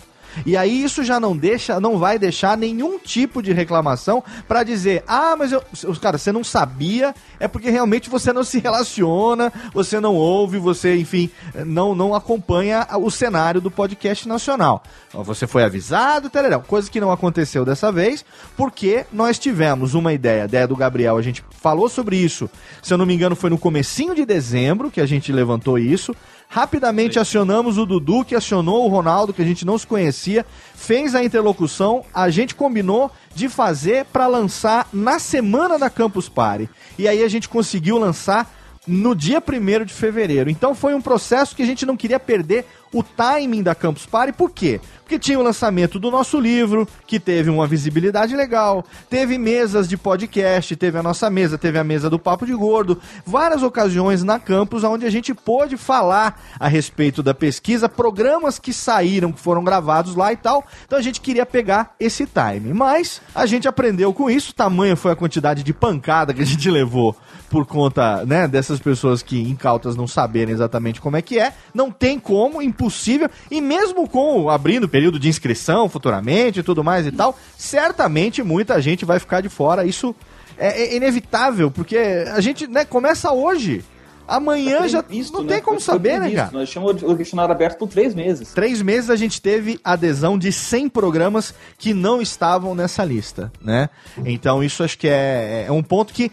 [0.45, 5.05] E aí isso já não deixa, não vai deixar nenhum tipo de reclamação pra dizer:
[5.07, 5.53] "Ah, mas
[5.85, 10.59] os cara, você não sabia", é porque realmente você não se relaciona, você não ouve,
[10.59, 11.31] você, enfim,
[11.66, 14.83] não não acompanha o cenário do podcast nacional.
[15.12, 18.25] Você foi avisado, tererão, coisa que não aconteceu dessa vez,
[18.57, 22.49] porque nós tivemos uma ideia, a ideia do Gabriel, a gente falou sobre isso.
[22.83, 26.14] Se eu não me engano, foi no comecinho de dezembro que a gente levantou isso.
[26.53, 31.15] Rapidamente acionamos o Dudu, que acionou o Ronaldo, que a gente não se conhecia, fez
[31.15, 36.69] a interlocução, a gente combinou de fazer para lançar na semana da Campus Party.
[36.99, 38.53] E aí a gente conseguiu lançar
[38.85, 40.51] no dia 1 de fevereiro.
[40.51, 44.33] Então foi um processo que a gente não queria perder o timing da Campus Party,
[44.33, 44.81] por quê?
[45.00, 49.96] Porque tinha o lançamento do nosso livro, que teve uma visibilidade legal, teve mesas de
[49.96, 54.38] podcast, teve a nossa mesa, teve a mesa do Papo de Gordo, várias ocasiões na
[54.38, 59.64] campus onde a gente pôde falar a respeito da pesquisa, programas que saíram, que foram
[59.64, 60.64] gravados lá e tal.
[60.87, 62.72] Então a gente queria pegar esse time.
[62.72, 66.68] Mas a gente aprendeu com isso, tamanha foi a quantidade de pancada que a gente
[66.70, 67.16] levou
[67.50, 71.53] por conta, né, dessas pessoas que incautas não saberem exatamente como é que é.
[71.74, 73.29] Não tem como, impossível.
[73.51, 78.81] E mesmo com abrindo período de inscrição futuramente e tudo mais e tal, certamente muita
[78.81, 79.85] gente vai ficar de fora.
[79.85, 80.14] Isso
[80.57, 81.97] é, é inevitável, porque
[82.33, 83.85] a gente, né, começa hoje.
[84.29, 85.55] Amanhã Tá já previsto, não né?
[85.55, 86.37] tem como Foi saber, né, previsto.
[86.37, 86.53] cara?
[86.53, 88.53] Nós chamamos o questionário aberto por três meses.
[88.53, 93.88] Três meses a gente teve adesão de 100 programas que não estavam nessa lista, né?
[94.25, 96.31] Então isso acho que é, é um ponto que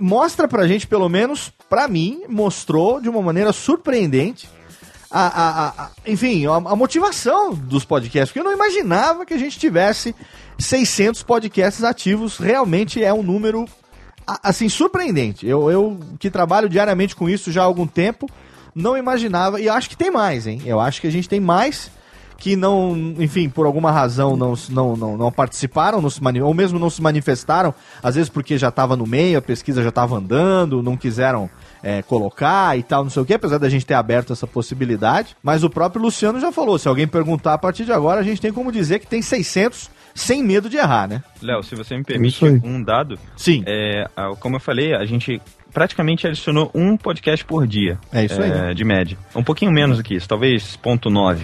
[0.00, 4.48] mostra pra gente, pelo menos pra mim, mostrou de uma maneira surpreendente
[5.10, 9.38] a, a- a- enfim, a, a motivação dos podcasts, porque eu não imaginava que a
[9.38, 10.14] gente tivesse
[10.58, 13.66] 600 podcasts ativos, realmente é um número
[14.42, 15.46] assim surpreendente.
[15.46, 18.28] Eu, eu que trabalho diariamente com isso já há algum tempo,
[18.74, 20.62] não imaginava e acho que tem mais, hein?
[20.64, 21.90] Eu acho que a gente tem mais
[22.38, 26.78] que não, enfim, por alguma razão não, não, não, não participaram, não se ou mesmo
[26.78, 30.82] não se manifestaram, às vezes porque já estava no meio, a pesquisa já estava andando,
[30.82, 31.50] não quiseram
[31.82, 35.36] é, colocar e tal, não sei o que, apesar da gente ter aberto essa possibilidade.
[35.42, 38.40] Mas o próprio Luciano já falou, se alguém perguntar a partir de agora, a gente
[38.40, 41.22] tem como dizer que tem 600 sem medo de errar, né?
[41.40, 42.60] Léo, se você me Isso permite aí.
[42.64, 44.04] um dado, Sim, é,
[44.40, 45.40] como eu falei, a gente
[45.72, 47.98] praticamente adicionou um podcast por dia.
[48.12, 48.50] É isso aí.
[48.50, 49.16] é, De média.
[49.34, 51.42] Um pouquinho menos do que isso, talvez ponto .9.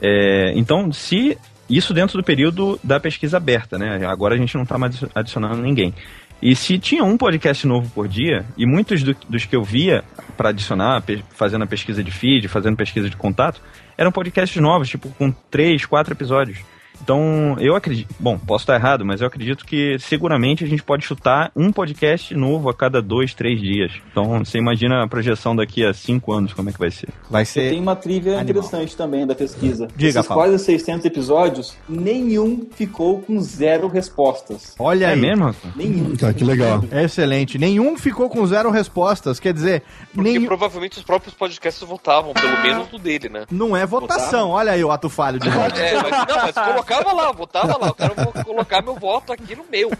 [0.00, 4.04] É, então, se isso dentro do período da pesquisa aberta, né?
[4.06, 5.94] Agora a gente não está mais adicionando ninguém.
[6.42, 10.02] E se tinha um podcast novo por dia, e muitos do- dos que eu via
[10.36, 11.00] para adicionar,
[11.36, 13.60] fazendo a pesquisa de feed, fazendo pesquisa de contato,
[13.96, 16.58] eram podcasts novos, tipo com três, quatro episódios.
[17.02, 18.14] Então, eu acredito.
[18.18, 22.34] Bom, posso estar errado, mas eu acredito que seguramente a gente pode chutar um podcast
[22.34, 23.92] novo a cada dois, três dias.
[24.10, 27.08] Então, você imagina a projeção daqui a cinco anos, como é que vai ser.
[27.30, 27.70] vai ser.
[27.70, 28.44] tenho uma trivia Animal.
[28.44, 29.88] interessante também da pesquisa.
[29.96, 30.42] Diga, Esses Paulo.
[30.44, 34.74] quase 600 episódios, nenhum ficou com zero respostas.
[34.78, 35.20] Olha É aí.
[35.20, 35.54] mesmo?
[35.74, 36.16] Nenhum.
[36.16, 36.84] Cara, que legal.
[36.92, 37.58] Excelente.
[37.58, 39.40] Nenhum ficou com zero respostas.
[39.40, 39.82] Quer dizer,
[40.14, 40.46] Porque nenhum.
[40.46, 43.44] provavelmente os próprios podcasts votavam, pelo menos no dele, né?
[43.50, 44.50] Não é votação.
[44.50, 45.62] Olha aí o ato falho de novo.
[45.76, 46.54] É, mas, não, mas
[46.92, 47.88] colocava lá, votava lá.
[47.88, 49.90] Eu quero vou colocar meu voto aqui no meu.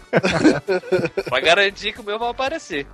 [1.25, 2.85] pra garantir que o meu vai aparecer.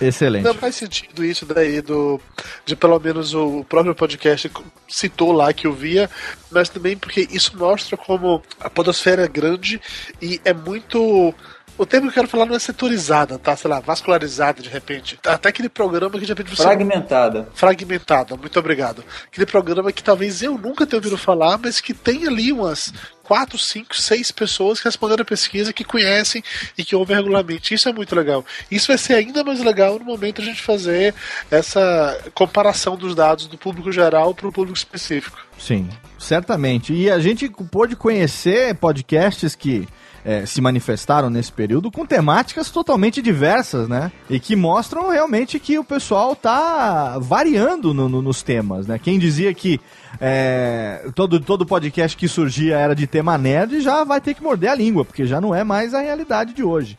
[0.00, 0.44] Excelente.
[0.44, 2.20] Não faz sentido isso daí do
[2.64, 4.50] de pelo menos o próprio podcast
[4.88, 6.08] citou lá que eu via,
[6.50, 9.80] mas também porque isso mostra como a podosfera é grande
[10.20, 11.34] e é muito
[11.78, 13.56] o termo que eu quero falar não é setorizada, tá?
[13.56, 15.18] Sei lá, vascularizada de repente.
[15.26, 17.48] Até aquele programa que de repente você Fragmentada.
[17.54, 19.02] fragmentada, muito obrigado.
[19.26, 22.92] Aquele programa que talvez eu nunca tenha ouvido falar, mas que tem ali umas
[23.32, 26.44] quatro, cinco, seis pessoas que responderam a pesquisa, que conhecem
[26.76, 27.72] e que ouvem regularmente.
[27.72, 28.44] Isso é muito legal.
[28.70, 31.14] Isso vai ser ainda mais legal no momento a gente fazer
[31.50, 35.38] essa comparação dos dados do público geral para o público específico.
[35.58, 36.92] Sim, certamente.
[36.92, 39.88] E a gente pôde conhecer podcasts que
[40.24, 44.12] eh, se manifestaram nesse período com temáticas totalmente diversas, né?
[44.30, 48.98] E que mostram realmente que o pessoal tá variando no- no- nos temas, né?
[48.98, 49.80] Quem dizia que
[50.20, 54.70] eh, todo, todo podcast que surgia era de tema nerd já vai ter que morder
[54.70, 56.96] a língua, porque já não é mais a realidade de hoje.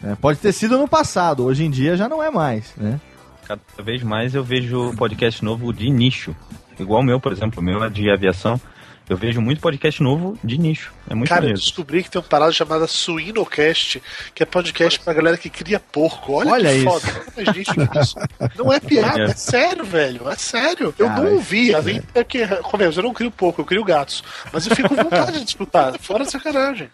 [0.00, 0.16] né?
[0.20, 3.00] Pode ter sido no passado, hoje em dia já não é mais, né?
[3.46, 6.34] Cada vez mais eu vejo podcast novo de nicho.
[6.78, 8.60] Igual o meu, por exemplo, o meu é de aviação.
[9.08, 10.92] Eu vejo muito podcast novo de nicho.
[11.08, 14.02] É muito Cara, eu descobri que tem uma parada chamada Suinocast,
[14.34, 16.32] que é podcast pra galera que cria porco.
[16.32, 16.84] Olha, Olha que isso.
[16.88, 17.52] foda.
[17.52, 18.16] Gente, que isso.
[18.56, 19.24] Não é piada, É.
[19.24, 20.26] é sério, velho.
[20.30, 20.94] É sério.
[20.98, 24.24] Eu Cara, não ouvi, além é que, eu não crio porco, eu crio gatos.
[24.50, 25.98] Mas eu fico com vontade de escutar.
[25.98, 26.88] Fora de sacanagem.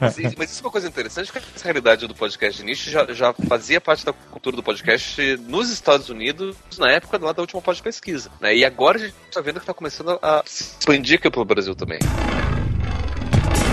[0.00, 2.90] Mas, isso- mas isso é uma coisa interessante, que essa realidade do podcast de nicho
[2.90, 7.42] já, já fazia parte da cultura do podcast nos Estados Unidos na época lá da
[7.42, 8.30] última pós pesquisa.
[8.40, 8.56] Né?
[8.56, 11.74] E agora a gente está vendo que está começando a se expandir aqui pro Brasil
[11.74, 11.98] também.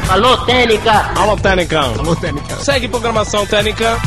[0.10, 0.92] Alô, Técnica!
[1.16, 2.56] Alô, Técnica.
[2.58, 3.98] Segue programação técnica.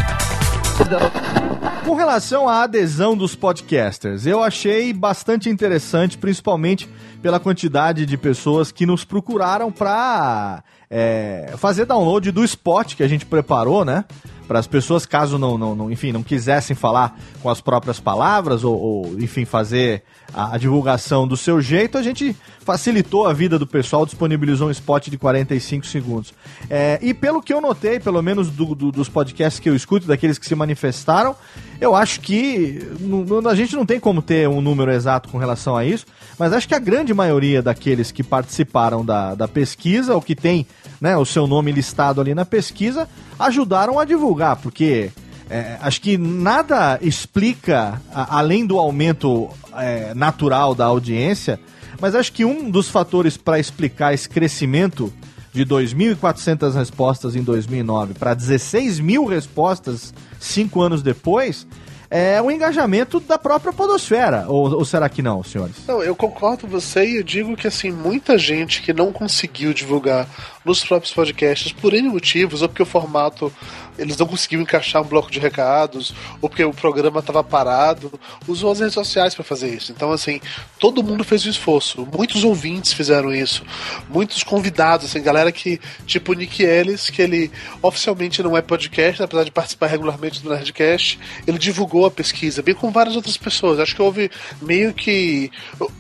[1.85, 6.89] Com relação à adesão dos podcasters, eu achei bastante interessante, principalmente
[7.23, 10.63] pela quantidade de pessoas que nos procuraram para
[11.57, 14.05] fazer download do spot que a gente preparou, né?
[14.47, 18.65] Para as pessoas, caso não, não, não, enfim, não quisessem falar com as próprias palavras
[18.65, 23.59] ou, ou enfim, fazer a, a, divulgação do seu jeito, a gente facilitou a vida
[23.59, 26.35] do pessoal, disponibilizou um spot de 45 segundos.
[26.69, 30.07] É, e pelo que eu notei, pelo menos do, do, dos podcasts que eu escuto,
[30.07, 31.37] daqueles que se manifestaram,
[31.81, 32.81] eu acho que
[33.49, 36.07] a gente não tem como ter um número exato com relação a isso,
[36.39, 40.67] mas acho que a grande maioria daqueles que participaram da, da pesquisa, ou que tem
[41.01, 45.11] né, o seu nome listado ali na pesquisa, ajudaram a divulgar, porque
[45.49, 51.59] é, acho que nada explica, a, além do aumento é, natural da audiência,
[52.01, 55.13] mas acho que um dos fatores para explicar esse crescimento
[55.53, 61.67] de 2.400 respostas em 2009 para 16 mil respostas cinco anos depois
[62.11, 64.45] é o engajamento da própria podosfera.
[64.49, 65.77] Ou, ou, será que não, senhores?
[65.89, 69.73] Não, eu concordo com você e eu digo que assim, muita gente que não conseguiu
[69.75, 70.29] divulgar
[70.67, 73.53] nos próprios podcasts por N motivos, ou porque o formato
[73.99, 78.13] eles não conseguiam encaixar um bloco de recados, ou porque o programa estava parado,
[78.47, 79.93] usou as redes sociais para fazer isso.
[79.93, 80.41] Então, assim,
[80.79, 82.07] todo mundo fez o esforço.
[82.15, 83.63] Muitos ouvintes fizeram isso,
[84.09, 87.51] muitos convidados, assim, galera que, tipo o Nick Ellis, que ele
[87.81, 92.75] oficialmente não é podcast, apesar de participar regularmente do Nerdcast, ele divulgou a pesquisa, bem
[92.75, 93.79] com várias outras pessoas.
[93.79, 95.51] Acho que houve meio que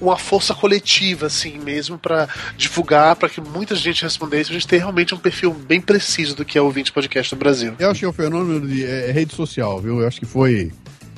[0.00, 5.14] uma força coletiva, assim, mesmo, para divulgar, para que muita gente respondesse, gente ter realmente
[5.14, 7.74] um perfil bem preciso do que é o ouvinte podcast do Brasil.
[7.78, 10.00] Eu acho que é um fenômeno de é, rede social, viu?
[10.00, 10.72] Eu acho que foi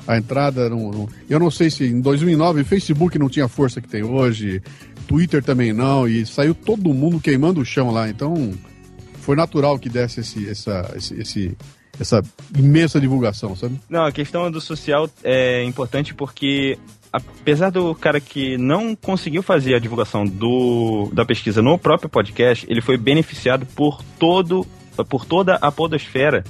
[0.07, 3.79] a entrada no, no, Eu não sei se em 2009 Facebook não tinha a força
[3.79, 4.61] que tem hoje,
[5.07, 8.09] Twitter também não, e saiu todo mundo queimando o chão lá.
[8.09, 8.51] Então
[9.21, 11.57] foi natural que desse esse, essa, esse, esse
[11.99, 12.23] essa
[12.57, 13.79] imensa divulgação, sabe?
[13.89, 16.77] Não, a questão do social é importante porque
[17.11, 22.65] apesar do cara que não conseguiu fazer a divulgação do, da pesquisa no próprio podcast,
[22.69, 24.65] ele foi beneficiado por todo
[25.09, 26.43] por toda a podosfera,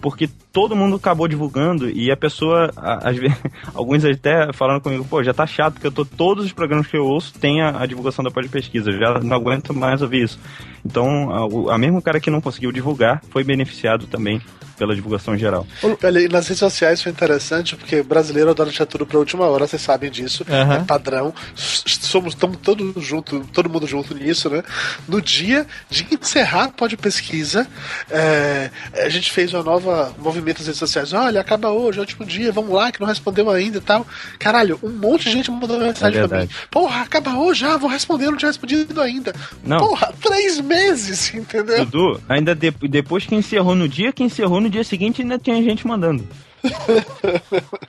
[0.00, 3.36] porque todo mundo acabou divulgando e a pessoa, às vezes,
[3.74, 6.96] alguns até falando comigo, pô, já tá chato, porque eu tô, todos os programas que
[6.96, 10.38] eu ouço tem a, a divulgação da pós pesquisa, já não aguento mais ouvir isso.
[10.84, 14.40] Então, a, a mesmo cara que não conseguiu divulgar foi beneficiado também
[14.76, 15.66] pela divulgação geral.
[15.82, 19.80] Olha, nas redes sociais foi interessante, porque brasileiro adora deixar tudo pra última hora, vocês
[19.80, 20.72] sabem disso, uhum.
[20.72, 21.32] é padrão.
[21.54, 24.62] Somos estamos todo junto, todo mundo junto nisso, né?
[25.08, 27.66] No dia de encerrar pode pesquisa,
[28.10, 31.12] é, a gente fez uma nova movimento nas redes sociais.
[31.12, 34.06] Olha, acaba hoje, é o último dia, vamos lá, que não respondeu ainda e tal.
[34.38, 36.48] Caralho, um monte de gente mandou mensagem é pra mim.
[36.70, 39.32] Porra, acaba hoje, já, ah, vou responder, não tinha respondido ainda.
[39.64, 39.78] Não.
[39.78, 40.73] Porra, três meses,
[41.34, 41.84] entendeu?
[41.84, 45.62] Dudu, ainda de, depois que encerrou no dia que encerrou no dia seguinte ainda tinha
[45.62, 46.26] gente mandando.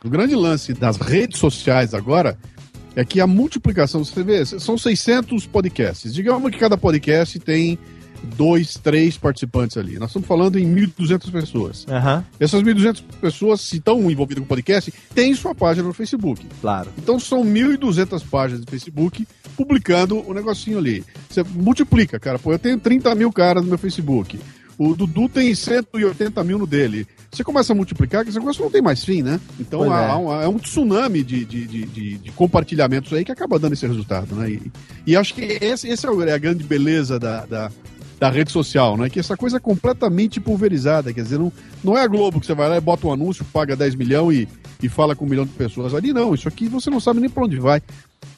[0.03, 2.37] o grande lance das redes sociais agora
[2.95, 6.13] é que a multiplicação, você vê, são 600 podcasts.
[6.13, 7.77] Digamos que cada podcast tem
[8.25, 9.97] dois, três participantes ali.
[9.97, 11.85] Nós estamos falando em 1.200 pessoas.
[11.85, 12.23] Uhum.
[12.39, 16.45] Essas 1.200 pessoas, se estão envolvidas com o podcast, têm sua página no Facebook.
[16.61, 16.89] Claro.
[16.97, 21.03] Então são 1.200 páginas do Facebook publicando o negocinho ali.
[21.29, 22.37] Você multiplica, cara.
[22.37, 24.37] Pô, eu tenho 30 mil caras no meu Facebook.
[24.77, 27.07] O Dudu tem 180 mil no dele.
[27.31, 29.39] Você começa a multiplicar, que esse negócio não tem mais fim, né?
[29.59, 30.15] Então há, é.
[30.15, 34.35] Um, é um tsunami de, de, de, de, compartilhamentos aí que acaba dando esse resultado,
[34.35, 34.51] né?
[34.51, 34.71] E,
[35.07, 37.71] e acho que esse, esse é, é a grande beleza da, da,
[38.19, 39.09] da, rede social, né?
[39.09, 41.13] Que essa coisa é completamente pulverizada.
[41.13, 41.51] Quer dizer, não,
[41.83, 44.39] não é a Globo que você vai lá e bota um anúncio, paga 10 milhões
[44.81, 45.93] e, e fala com um milhão de pessoas.
[45.93, 47.81] Ali não, isso aqui você não sabe nem para onde vai.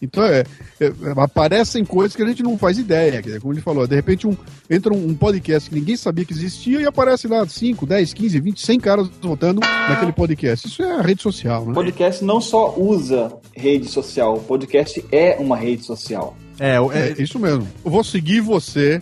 [0.01, 0.43] Então, é,
[0.79, 3.21] é, aparecem coisas que a gente não faz ideia.
[3.39, 4.35] Como ele falou, de repente um,
[4.69, 8.39] entra um, um, podcast que ninguém sabia que existia e aparece lá 5, 10, 15,
[8.39, 10.67] 20, 100 caras votando naquele podcast.
[10.67, 11.73] Isso é a rede social, né?
[11.73, 16.35] Podcast não só usa rede social, podcast é uma rede social.
[16.59, 17.67] É, é, é isso mesmo.
[17.83, 19.01] Eu vou seguir você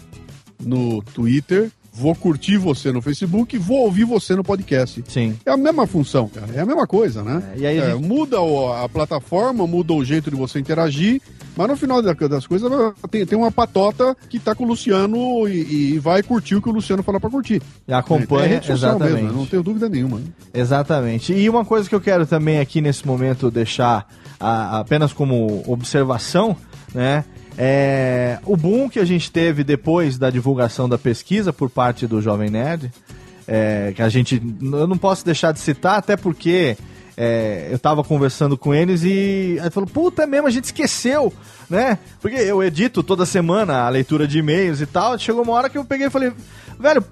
[0.60, 5.04] no Twitter, vou curtir você no Facebook, vou ouvir você no podcast.
[5.08, 5.38] Sim.
[5.46, 6.48] É a mesma função, cara.
[6.54, 7.42] É a mesma coisa, né?
[7.56, 8.06] É, e aí é, gente...
[8.06, 8.38] Muda
[8.84, 11.22] a plataforma, muda o jeito de você interagir,
[11.56, 12.70] mas no final das coisas
[13.10, 16.68] tem, tem uma patota que tá com o Luciano e, e vai curtir o que
[16.68, 17.62] o Luciano falar pra curtir.
[17.88, 19.24] E acompanha, é, é exatamente.
[19.24, 20.22] Mesmo, não tenho dúvida nenhuma.
[20.54, 21.34] Exatamente.
[21.34, 24.06] E uma coisa que eu quero também aqui nesse momento deixar
[24.38, 26.58] a, apenas como observação,
[26.94, 27.24] né?
[27.58, 32.22] É, o boom que a gente teve depois da divulgação da pesquisa por parte do
[32.22, 32.92] Jovem Nerd,
[33.48, 34.42] é, que a gente.
[34.62, 36.78] Eu não posso deixar de citar, até porque
[37.18, 41.32] é, eu tava conversando com eles e aí falou, puta é mesmo, a gente esqueceu,
[41.70, 41.98] né?
[42.22, 45.18] Porque eu edito toda semana a leitura de e-mails e tal.
[45.18, 46.34] Chegou uma hora que eu peguei e falei,
[46.78, 47.04] velho,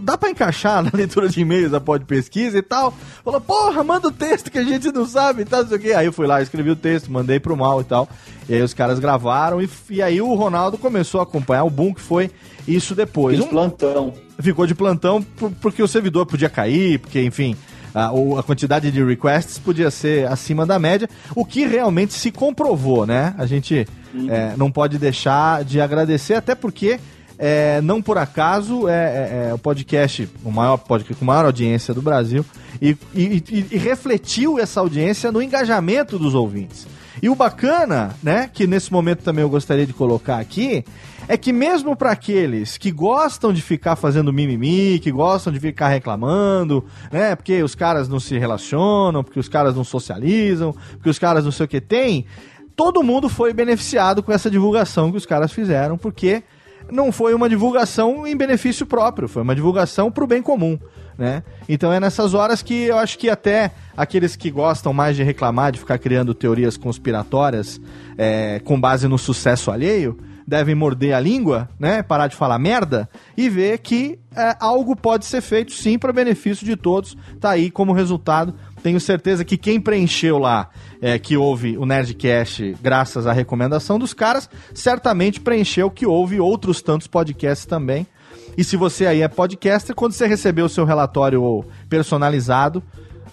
[0.00, 2.94] dá pra encaixar na leitura de e-mails da Pod Pesquisa e tal?
[3.22, 5.80] Falou, porra, manda o texto que a gente não sabe e tal, não sei o
[5.80, 5.92] quê.
[5.92, 8.08] Aí eu fui lá, escrevi o texto, mandei pro mal e tal.
[8.48, 11.92] E aí os caras gravaram e, e aí o Ronaldo começou a acompanhar o boom
[11.92, 12.30] que foi
[12.66, 13.36] isso depois.
[13.38, 14.14] Fiz plantão.
[14.40, 17.54] Ficou de plantão por- porque o servidor podia cair, porque, enfim,
[17.94, 22.30] a, o- a quantidade de requests podia ser acima da média, o que realmente se
[22.30, 23.34] comprovou, né?
[23.38, 23.86] A gente
[24.28, 26.98] é, não pode deixar de agradecer, até porque.
[27.42, 31.94] é, não por acaso é, é- é o podcast, o maior podcast com maior audiência
[31.94, 32.44] do Brasil,
[32.82, 36.86] e, e- e- e refletiu essa audiência no engajamento dos ouvintes.
[37.22, 40.84] E o bacana, né, que nesse momento também eu gostaria de colocar aqui,
[41.30, 45.86] é que mesmo para aqueles que gostam de ficar fazendo mimimi, que gostam de ficar
[45.86, 51.20] reclamando, né, porque os caras não se relacionam, porque os caras não socializam, porque os
[51.20, 52.26] caras não sei o que tem,
[52.74, 56.42] todo mundo foi beneficiado com essa divulgação que os caras fizeram, porque
[56.90, 60.76] não foi uma divulgação em benefício próprio, foi uma divulgação para o bem comum.
[61.16, 61.44] Né?
[61.68, 65.70] Então é nessas horas que eu acho que até aqueles que gostam mais de reclamar,
[65.70, 67.80] de ficar criando teorias conspiratórias
[68.18, 70.18] é, com base no sucesso alheio,
[70.50, 72.02] devem morder a língua, né?
[72.02, 76.66] Parar de falar merda e ver que é, algo pode ser feito sim para benefício
[76.66, 77.16] de todos.
[77.38, 78.52] Tá aí como resultado.
[78.82, 80.68] Tenho certeza que quem preencheu lá,
[81.00, 86.82] é, que houve o Nerdcast graças à recomendação dos caras, certamente preencheu que houve outros
[86.82, 88.04] tantos podcasts também.
[88.58, 92.82] E se você aí é podcaster, quando você receber o seu relatório personalizado,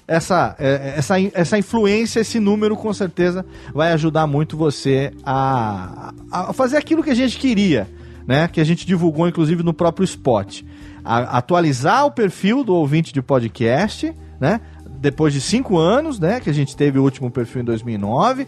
[0.08, 6.54] essa, é, essa, essa influência, esse número, com certeza vai ajudar muito você a, a
[6.54, 7.88] fazer aquilo que a gente queria,
[8.26, 8.48] né?
[8.48, 10.64] Que a gente divulgou, inclusive, no próprio Spot.
[11.04, 14.62] A- atualizar o perfil do ouvinte de podcast, né?
[15.00, 16.40] Depois de cinco anos, né?
[16.40, 18.48] Que a gente teve o último perfil em 2009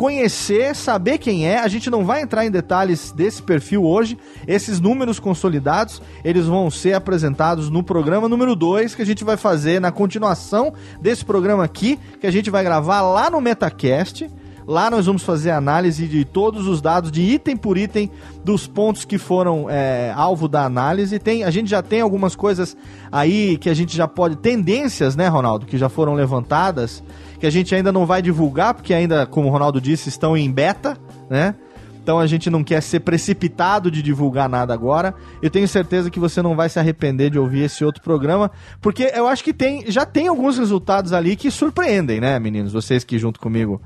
[0.00, 1.58] conhecer, saber quem é.
[1.58, 4.16] A gente não vai entrar em detalhes desse perfil hoje.
[4.48, 9.36] Esses números consolidados, eles vão ser apresentados no programa número 2 que a gente vai
[9.36, 10.72] fazer na continuação
[11.02, 14.26] desse programa aqui, que a gente vai gravar lá no Metacast.
[14.66, 18.10] Lá nós vamos fazer análise de todos os dados, de item por item,
[18.42, 21.18] dos pontos que foram é, alvo da análise.
[21.18, 22.74] Tem, a gente já tem algumas coisas
[23.12, 24.36] aí que a gente já pode.
[24.36, 27.02] Tendências, né, Ronaldo, que já foram levantadas,
[27.40, 30.52] que a gente ainda não vai divulgar, porque ainda, como o Ronaldo disse, estão em
[30.52, 30.96] beta,
[31.28, 31.54] né?
[32.02, 35.14] Então a gente não quer ser precipitado de divulgar nada agora.
[35.40, 39.10] Eu tenho certeza que você não vai se arrepender de ouvir esse outro programa, porque
[39.14, 42.72] eu acho que tem, já tem alguns resultados ali que surpreendem, né, meninos?
[42.72, 43.80] Vocês que junto comigo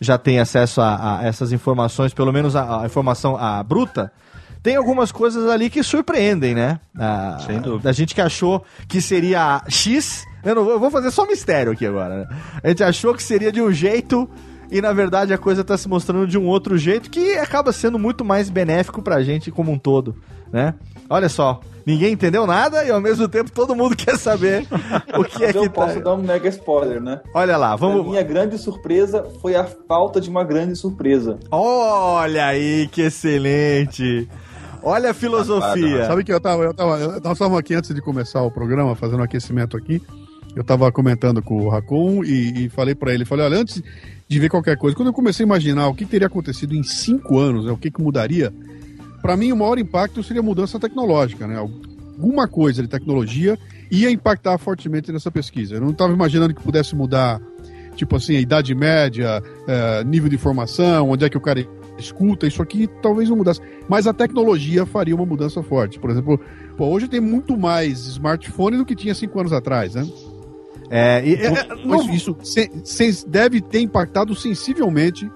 [0.00, 4.12] já têm acesso a, a essas informações, pelo menos a, a informação a bruta.
[4.62, 6.78] Tem algumas coisas ali que surpreendem, né?
[6.98, 7.84] A, Sem dúvida.
[7.84, 10.24] Da gente que achou que seria X.
[10.44, 12.36] Eu, não, vou- eu vou fazer só mistério aqui agora, né?
[12.62, 14.28] A gente achou que seria de um jeito
[14.70, 17.98] e na verdade a coisa tá se mostrando de um outro jeito que acaba sendo
[17.98, 20.16] muito mais benéfico pra gente como um todo,
[20.52, 20.74] né?
[21.10, 24.66] Olha só, ninguém entendeu nada e ao mesmo tempo todo mundo quer saber
[25.18, 25.70] o que é Mas que eu tá.
[25.70, 27.20] posso dar um mega spoiler, né?
[27.34, 28.06] Olha lá, A vamos.
[28.06, 31.38] minha grande surpresa foi a falta de uma grande surpresa.
[31.50, 34.26] Olha aí que excelente.
[34.82, 36.06] Olha a filosofia.
[36.06, 38.94] Sabe que eu tava, eu tava, eu- nós estávamos aqui antes de começar o programa,
[38.96, 40.02] fazendo um aquecimento aqui.
[40.54, 43.82] Eu tava comentando com o Racon e, e falei pra ele, falei, olha, antes
[44.28, 47.38] de ver qualquer coisa, quando eu comecei a imaginar o que teria acontecido em cinco
[47.38, 48.52] anos, né, o que, que mudaria,
[49.22, 51.56] pra mim o maior impacto seria a mudança tecnológica, né?
[51.56, 53.58] Alguma coisa de tecnologia
[53.90, 55.76] ia impactar fortemente nessa pesquisa.
[55.76, 57.40] Eu não estava imaginando que pudesse mudar,
[57.96, 61.66] tipo assim, a idade média, eh, nível de informação, onde é que o cara
[61.98, 63.60] escuta, isso aqui talvez não mudasse.
[63.88, 65.98] Mas a tecnologia faria uma mudança forte.
[65.98, 66.38] Por exemplo,
[66.76, 70.06] pô, hoje tem muito mais smartphone do que tinha cinco anos atrás, né?
[70.90, 75.30] É, e- é, Então, não- isso se- se- deve ter impactado sensivelmente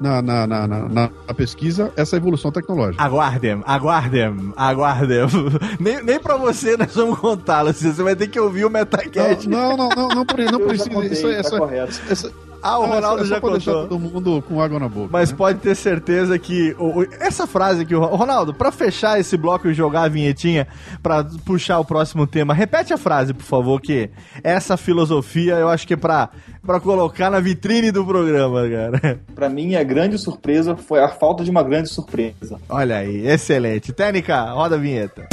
[0.00, 3.02] na, na, na, na- na pesquisa essa evolução tecnológica.
[3.02, 5.18] Aguardem, aguardem, aguardem.
[5.80, 7.18] nem, nem pra você nós vamos
[7.62, 7.94] Luciano.
[7.94, 9.48] Você vai ter que ouvir o Metacast.
[9.48, 10.90] Não, não, não, não, não precisa.
[10.90, 12.00] contei, Isso, é- tá essa, correto.
[12.10, 12.32] essa,
[12.62, 13.60] Ah, o não, Ronaldo é só já contou.
[13.88, 15.08] todo mundo com água na boca.
[15.12, 15.36] Mas né?
[15.36, 19.68] pode ter certeza que o- o- essa frase que o Ronaldo, pra fechar esse bloco
[19.68, 20.66] e jogar a vinhetinha
[21.02, 24.10] pra puxar o próximo tema, repete a frase, por favor, que
[24.42, 26.30] essa filosofia eu acho que é pra,
[26.66, 29.20] pra colocar na vitrine do programa, cara.
[29.34, 32.58] Pra mim, a grande surpresa foi a falta de uma grande surpresa.
[32.68, 33.92] Olha aí, excelente.
[33.92, 35.28] Técnica, roda a vinheta.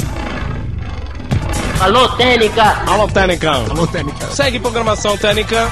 [1.80, 2.62] Alô, Técnica!
[2.86, 3.50] Alô, Técnica.
[3.50, 4.26] Alô, Técnica.
[4.28, 5.68] Segue programação Técnica.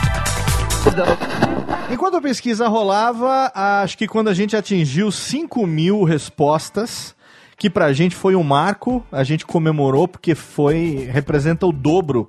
[1.91, 7.15] Enquanto a pesquisa rolava, acho que quando a gente atingiu 5 mil respostas,
[7.57, 12.29] que pra gente foi um marco, a gente comemorou porque foi representa o dobro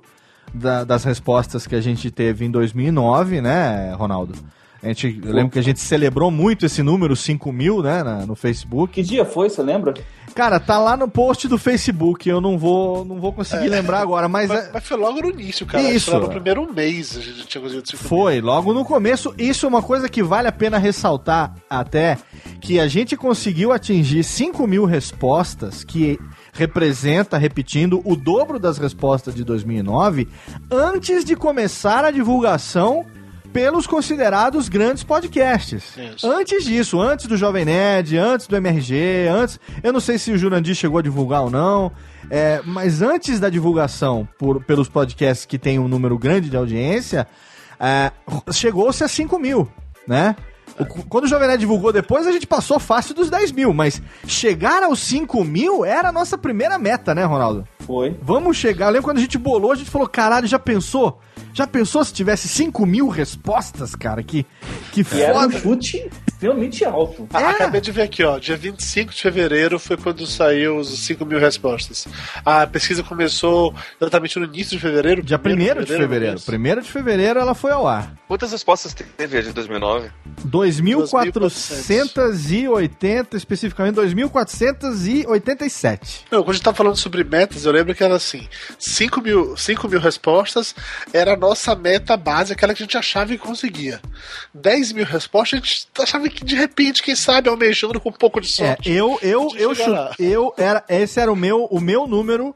[0.54, 4.34] da- das respostas que a gente teve em 2009, né, Ronaldo?
[4.82, 8.24] A gente, eu lembro que a gente celebrou muito esse número, 5 mil, né, na-
[8.26, 8.92] no Facebook.
[8.92, 9.94] Que dia foi, você lembra?
[10.36, 14.28] Cara, tá lá no post do Facebook, eu não vou, não vou conseguir lembrar agora,
[14.28, 14.50] mas...
[14.50, 15.82] Mas, é- mas foi logo no início, cara.
[15.82, 16.10] Isso.
[16.10, 19.34] Foi no primeiro mês a gente tinha conseguido 5 Foi, logo no começo.
[19.38, 22.18] Isso é uma coisa que vale a pena ressaltar até,
[22.60, 26.18] que a gente conseguiu atingir 5 mil respostas, que
[26.52, 30.28] representa, repetindo, o dobro das respostas de 2009,
[30.70, 33.06] antes de começar a divulgação
[33.56, 35.96] pelos considerados grandes podcasts.
[35.96, 36.30] Isso.
[36.30, 39.58] Antes disso, antes do Jovem Nerd, antes do MRG, antes.
[39.82, 41.90] Eu não sei se o Jurandir chegou a divulgar ou não.
[42.30, 47.26] é, mas antes da divulgação por- pelos podcasts que tem um número grande de audiência,
[47.80, 48.10] é,
[48.52, 49.66] chegou-se a 5 mil,
[50.06, 50.36] né?
[50.78, 54.02] O- quando o Jovem Nerd divulgou depois, a gente passou fácil dos 10 mil, mas
[54.26, 57.66] chegar aos 5 mil era a nossa primeira meta, né, Ronaldo?
[57.86, 58.16] Foi.
[58.20, 58.86] Vamos chegar.
[58.86, 61.20] Eu lembro quando a gente bolou, a gente falou: caralho, já pensou?
[61.54, 64.22] Já pensou se tivesse 5 mil respostas, cara?
[64.22, 64.44] Que,
[64.92, 65.58] que E era um foda.
[65.58, 67.26] chute extremamente alto.
[67.32, 67.46] Ah, É.
[67.56, 68.38] Acabei de ver aqui, ó.
[68.38, 72.06] Dia 25 de fevereiro foi quando saiu os 5 mil respostas.
[72.44, 75.22] A pesquisa começou exatamente no início de fevereiro.
[75.22, 75.48] Dia 1 de
[75.86, 76.38] fevereiro.
[76.48, 76.76] no mês.
[76.78, 78.14] 1 de fevereiro ela foi ao ar.
[78.28, 80.10] Quantas respostas teve de 2009?
[80.46, 86.24] 2.480, especificamente 2.487.
[86.30, 88.46] Não, quando a gente tava falando sobre metas, eu lembro que era assim:
[88.78, 90.74] 5 mil, 5 mil respostas
[91.12, 94.00] era a nossa meta base, aquela que a gente achava que conseguia.
[94.52, 98.40] 10 mil respostas, a gente achava que de repente, quem sabe, almejando com um pouco
[98.40, 98.90] de É, sorte.
[98.90, 100.12] eu, eu, eu eu, lá.
[100.12, 102.54] chu- eu era, esse era o meu, o meu número,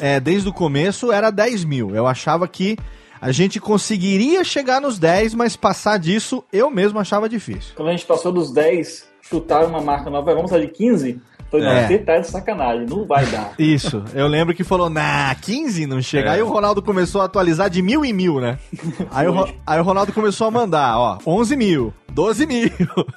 [0.00, 1.94] é, desde o começo, era 10 mil.
[1.94, 2.76] Eu achava que
[3.20, 7.72] a gente conseguiria chegar nos 10, mas passar disso eu mesmo achava difícil.
[7.76, 11.20] Quando a gente passou dos 10, chutaram uma marca nova, vamos sair de 15?
[11.52, 11.86] Falei, não, É.
[11.86, 13.52] você tá de sacanagem, não vai dar.
[13.60, 16.30] Isso, eu lembro que falou, nah, 15 não chega.
[16.30, 16.32] É.
[16.32, 18.58] Aí o Ronaldo começou a atualizar de mil em mil, né?
[19.12, 22.70] Aí o, aí o Ronaldo começou a mandar, ó, 11 mil, 12 mil,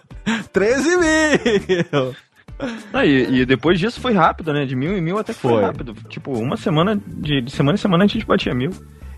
[0.52, 2.16] 13 mil.
[2.94, 4.66] Ah, e, e depois disso foi rápido, né?
[4.66, 5.62] De mil em mil até que foi, Foi.
[5.64, 5.94] rápido.
[6.10, 8.72] Tipo, uma semana, de, de semana em semana a gente batia mil.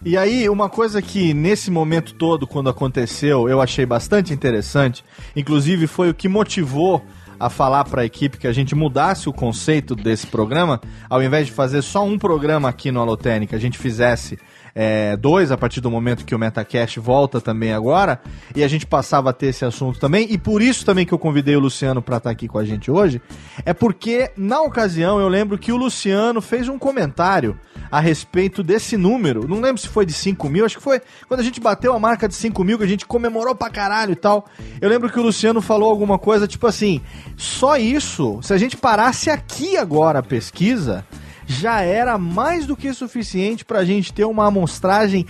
[0.06, 5.04] E aí, uma coisa que nesse momento todo, quando aconteceu, eu achei bastante interessante,
[5.36, 7.04] inclusive foi o que motivou
[7.40, 11.48] a falar para a equipe que a gente mudasse o conceito desse programa, ao invés
[11.48, 14.38] de fazer só um programa aqui no Alotênica, a gente fizesse
[14.80, 18.22] é, dois a partir do momento que o Metacast volta também agora,
[18.56, 21.18] e a gente passava a ter esse assunto também, e por isso também que eu
[21.18, 23.20] convidei o Luciano para estar aqui com a gente hoje,
[23.66, 27.60] é porque na ocasião eu lembro que o Luciano fez um comentário
[27.90, 29.48] a respeito desse número.
[29.48, 32.00] Não lembro se foi de 5 mil, acho que foi quando a gente bateu a
[32.00, 34.46] marca de 5 mil, que a gente comemorou pra caralho e tal.
[34.80, 37.02] Eu lembro que o Luciano falou alguma coisa tipo assim:
[37.36, 41.04] só isso, se a gente parasse aqui agora a pesquisa,
[41.48, 45.26] já era mais do que suficiente pra gente ter uma amostragem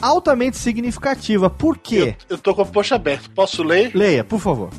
[0.00, 1.48] altamente significativa.
[1.48, 2.14] Por quê?
[2.28, 3.28] Eu tô com a poxa aberta.
[3.34, 3.90] Posso ler?
[3.94, 4.70] Leia, por favor.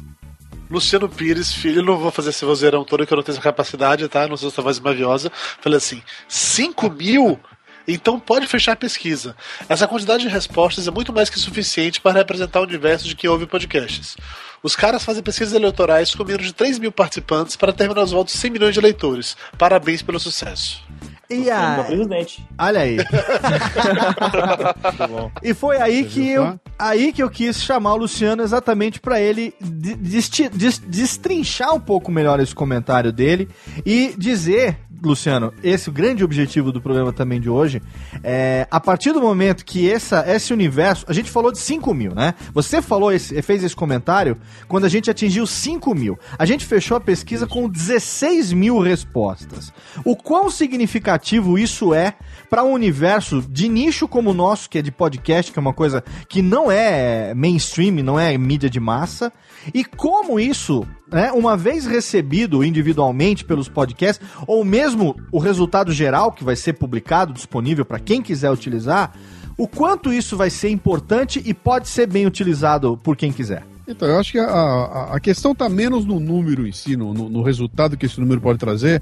[0.69, 4.07] Luciano Pires, filho, não vou fazer esse vozeirão todo que eu não tenho essa capacidade,
[4.07, 4.27] tá?
[4.27, 5.31] Não sou essa voz maviosa.
[5.61, 7.39] Falei assim: 5 mil?
[7.87, 9.33] Então pode fechar a pesquisa.
[9.69, 13.29] Essa quantidade de respostas é muito mais que suficiente para representar o universo de quem
[13.29, 14.17] ouve podcasts.
[14.61, 18.33] Os caras fazem pesquisas eleitorais com menos de 3 mil participantes para terminar os votos
[18.33, 19.37] de 100 milhões de eleitores.
[19.57, 20.83] Parabéns pelo sucesso.
[21.29, 21.83] E a...
[21.85, 22.47] presidente.
[22.57, 22.97] Olha aí.
[25.43, 28.99] E foi aí Você que viu eu, aí que eu quis chamar o Luciano exatamente
[28.99, 29.53] pra ele
[30.87, 33.49] destrinchar um pouco melhor esse comentário dele
[33.85, 37.81] e dizer, Luciano, esse o grande objetivo do programa também de hoje,
[38.23, 42.15] é a partir do momento que essa, esse universo, a gente falou de 5 mil,
[42.15, 42.33] né?
[42.53, 44.37] Você falou esse, fez esse comentário
[44.67, 46.17] quando a gente atingiu 5 mil.
[46.37, 49.71] A gente fechou a pesquisa com 16 mil respostas.
[50.03, 52.15] O quão significativo isso é
[52.49, 55.73] para um universo de nicho como o nosso, que é de podcast, que é uma
[55.73, 59.31] coisa que não é mainstream, não é mídia de massa,
[59.73, 66.31] e como isso, né, uma vez recebido individualmente pelos podcasts, ou mesmo o resultado geral
[66.31, 69.13] que vai ser publicado, disponível para quem quiser utilizar,
[69.57, 73.63] o quanto isso vai ser importante e pode ser bem utilizado por quem quiser.
[73.87, 77.13] Então, eu acho que a, a, a questão está menos no número em si, no,
[77.13, 79.01] no, resultado que esse número pode trazer,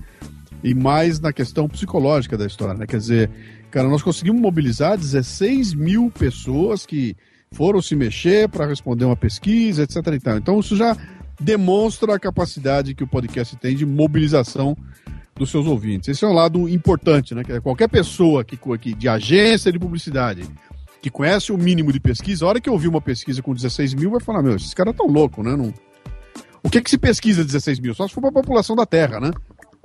[0.64, 2.86] e mais na questão psicológica da história, né?
[2.86, 3.30] Quer dizer,
[3.72, 7.18] cara, nós conseguimos mobilizar 16 mil pessoas que
[7.52, 9.98] foram se mexer para responder uma pesquisa, etc.
[10.38, 10.96] Então, isso já
[11.40, 14.76] demonstra a capacidade que o podcast tem de mobilização
[15.36, 16.08] dos seus ouvintes.
[16.10, 17.44] Esse é um lado importante, né?
[17.44, 20.44] Que qualquer pessoa que, que de agência de publicidade
[21.02, 24.10] que conhece o mínimo de pesquisa, a hora que ouvir uma pesquisa com 16 mil,
[24.12, 25.56] vai falar, meu, esses caras tão loucos, né?
[25.56, 25.74] Não...
[26.64, 27.94] O que que se pesquisa 16 mil?
[27.94, 29.32] Só se for para a população da Terra, né?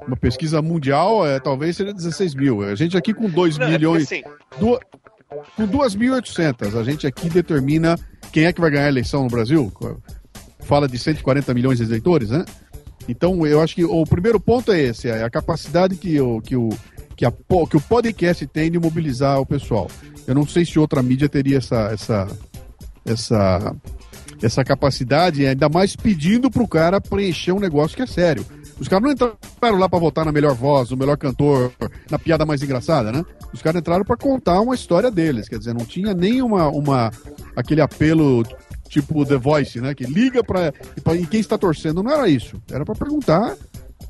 [0.06, 2.62] Uma pesquisa mundial, é, talvez seja 16 mil.
[2.62, 4.04] A gente aqui com 2 Não, é milhões...
[4.04, 4.22] assim,
[4.58, 4.80] du-
[5.56, 7.98] Com 2.800, a gente aqui determina
[8.32, 9.70] quem é que vai ganhar a eleição no Brasil.
[10.70, 12.44] Fala de 140 milhões de eleitores, né?
[13.08, 16.54] Então, eu acho que o primeiro ponto é esse, é a capacidade que o, que
[16.54, 16.68] o,
[17.16, 19.90] que, a, que o podcast tem de mobilizar o pessoal.
[20.28, 22.28] Eu não sei se outra mídia teria essa, essa,
[23.04, 23.76] essa,
[24.40, 28.46] essa capacidade, ainda mais pedindo pro cara preencher um negócio que é sério.
[28.78, 31.72] Os caras não entraram lá para votar na melhor voz, no melhor cantor,
[32.08, 33.24] na piada mais engraçada, né?
[33.52, 37.10] Os caras entraram para contar uma história deles, quer dizer, não tinha nem uma, uma
[37.56, 38.44] aquele apelo
[38.90, 39.94] tipo The Voice, né?
[39.94, 40.72] Que liga para
[41.14, 42.02] e quem está torcendo.
[42.02, 42.60] Não era isso.
[42.70, 43.56] Era para perguntar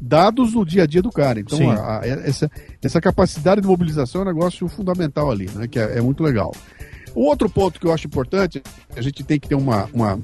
[0.00, 1.38] dados do dia a dia do cara.
[1.38, 2.50] Então, a, a, essa,
[2.82, 5.68] essa capacidade de mobilização é um negócio fundamental ali, né?
[5.68, 6.52] Que é, é, muito legal.
[7.14, 8.62] O outro ponto que eu acho importante,
[8.96, 10.18] a gente tem que ter uma, uma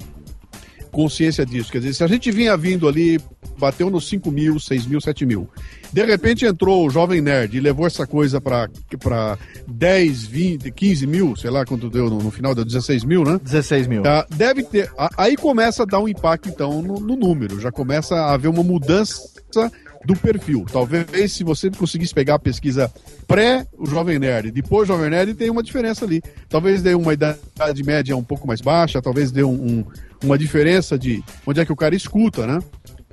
[0.97, 1.71] consciência disso.
[1.71, 3.21] Quer dizer, se a gente vinha vindo ali,
[3.59, 5.47] bateu nos 5 mil, 6 mil, 7 mil.
[5.93, 9.39] De repente entrou o Jovem Nerd e levou essa coisa para
[9.69, 13.39] 10, 20, 15 mil, sei lá quanto deu no, no final, deu 16 mil, né?
[13.43, 14.03] 16 mil.
[14.03, 14.91] Tá, deve ter.
[15.19, 17.61] Aí começa a dar um impacto, então, no, no número.
[17.61, 19.71] Já começa a haver uma mudança
[20.07, 20.65] do perfil.
[20.71, 22.91] Talvez se você conseguisse pegar a pesquisa
[23.27, 26.23] pré o Jovem Nerd, depois o Jovem Nerd, tem uma diferença ali.
[26.49, 29.85] Talvez dê uma idade média um pouco mais baixa, talvez dê um, um,
[30.25, 32.61] uma diferença de onde é que o cara escuta, né?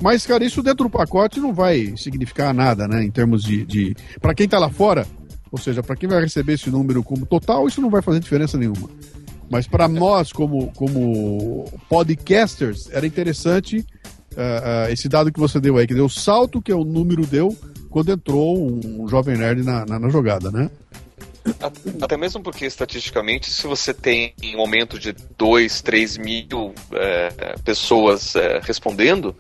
[0.02, 3.04] Mas, cara, isso dentro do pacote não vai significar nada, né?
[3.04, 3.66] Em termos de.
[3.66, 3.96] de...
[4.22, 5.06] para quem tá lá fora,
[5.52, 8.58] ou seja, para quem vai receber esse número como total, isso não vai fazer diferença
[8.58, 8.90] nenhuma.
[9.50, 13.86] Mas para nós, como, como podcasters, era interessante
[14.34, 17.26] uh, uh, esse dado que você deu aí, que deu o salto que o número
[17.26, 17.56] deu
[17.90, 20.70] quando entrou um, um jovem nerd na, na, na jogada, né?
[22.02, 28.36] Até mesmo porque, estatisticamente, se você tem um aumento de 2, 3 mil é, pessoas
[28.36, 29.36] é, respondendo,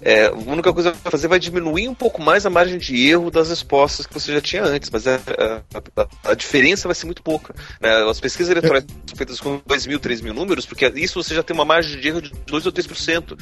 [0.00, 3.08] é, a única coisa que vai fazer vai diminuir um pouco mais a margem de
[3.08, 6.88] erro das respostas que você já tinha antes, mas é, é, a, a, a diferença
[6.88, 7.54] vai ser muito pouca.
[7.80, 7.90] Né?
[8.08, 11.42] As pesquisas eleitorais são feitas com 2 mil, 3 mil números, porque isso você já
[11.42, 13.38] tem uma margem de erro de 2 ou 3%,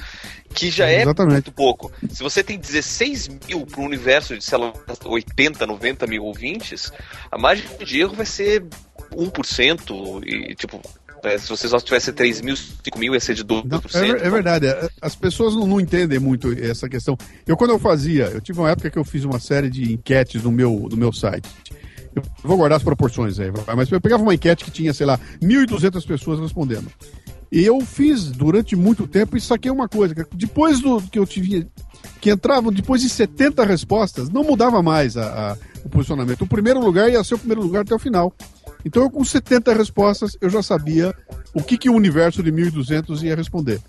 [0.53, 1.33] que já é Exatamente.
[1.35, 1.93] muito pouco.
[2.11, 4.73] Se você tem 16 mil para um universo de, sei lá,
[5.05, 6.93] 80, 90 mil ouvintes,
[7.31, 8.65] a margem de erro vai ser
[9.13, 10.81] 1%, e tipo,
[11.25, 13.65] é, se você só tivesse 3 mil, 5 mil, ia ser de 12%.
[13.65, 14.67] Não, é, é, verdade,
[15.01, 17.17] as pessoas não, não, entendem muito essa questão.
[17.47, 20.43] Eu, quando eu fazia, eu tive uma época que eu fiz uma série de enquetes
[20.43, 21.49] no meu, no meu site.
[22.15, 25.19] Eu vou guardar as proporções aí, mas eu pegava uma enquete que tinha, sei lá,
[25.43, 26.89] 1.200 pessoas respondendo.
[27.51, 31.67] E eu fiz durante muito tempo e saquei uma coisa, depois do que eu tive,
[32.21, 36.43] que entravam, depois de 70 respostas, não mudava mais a, a o posicionamento.
[36.43, 38.33] O primeiro lugar ia ser o primeiro lugar até o final.
[38.85, 41.15] Então, eu, com 70 respostas, eu já sabia
[41.55, 43.81] o que, que o universo de 1.200 ia responder.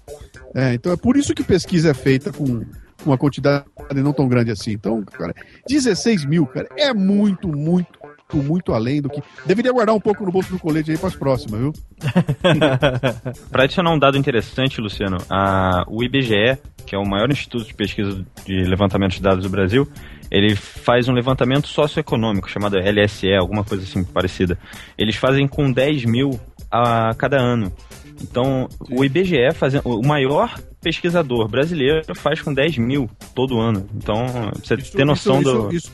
[0.54, 2.64] É, então, é por isso que pesquisa é feita com
[3.06, 3.66] uma quantidade
[3.96, 4.72] não tão grande assim.
[4.72, 5.34] Então, cara,
[5.68, 8.00] 16 mil, cara, é muito, muito,
[8.34, 9.22] muito além do que.
[9.46, 11.74] Deveria guardar um pouco no bolso do colete aí para as próximas, viu?
[13.52, 17.74] para adicionar um dado interessante, Luciano, a, o IBGE, que é o maior instituto de
[17.74, 19.88] pesquisa de levantamento de dados do Brasil,
[20.32, 24.58] ele faz um levantamento socioeconômico chamado LSE, alguma coisa assim parecida.
[24.98, 26.40] Eles fazem com 10 mil
[26.72, 27.72] a cada ano.
[28.22, 33.88] Então, o IBGE, fazendo, o maior pesquisador brasileiro, faz com 10 mil todo ano.
[33.96, 35.76] Então, você isso, ter noção isso, do.
[35.76, 35.92] Isso,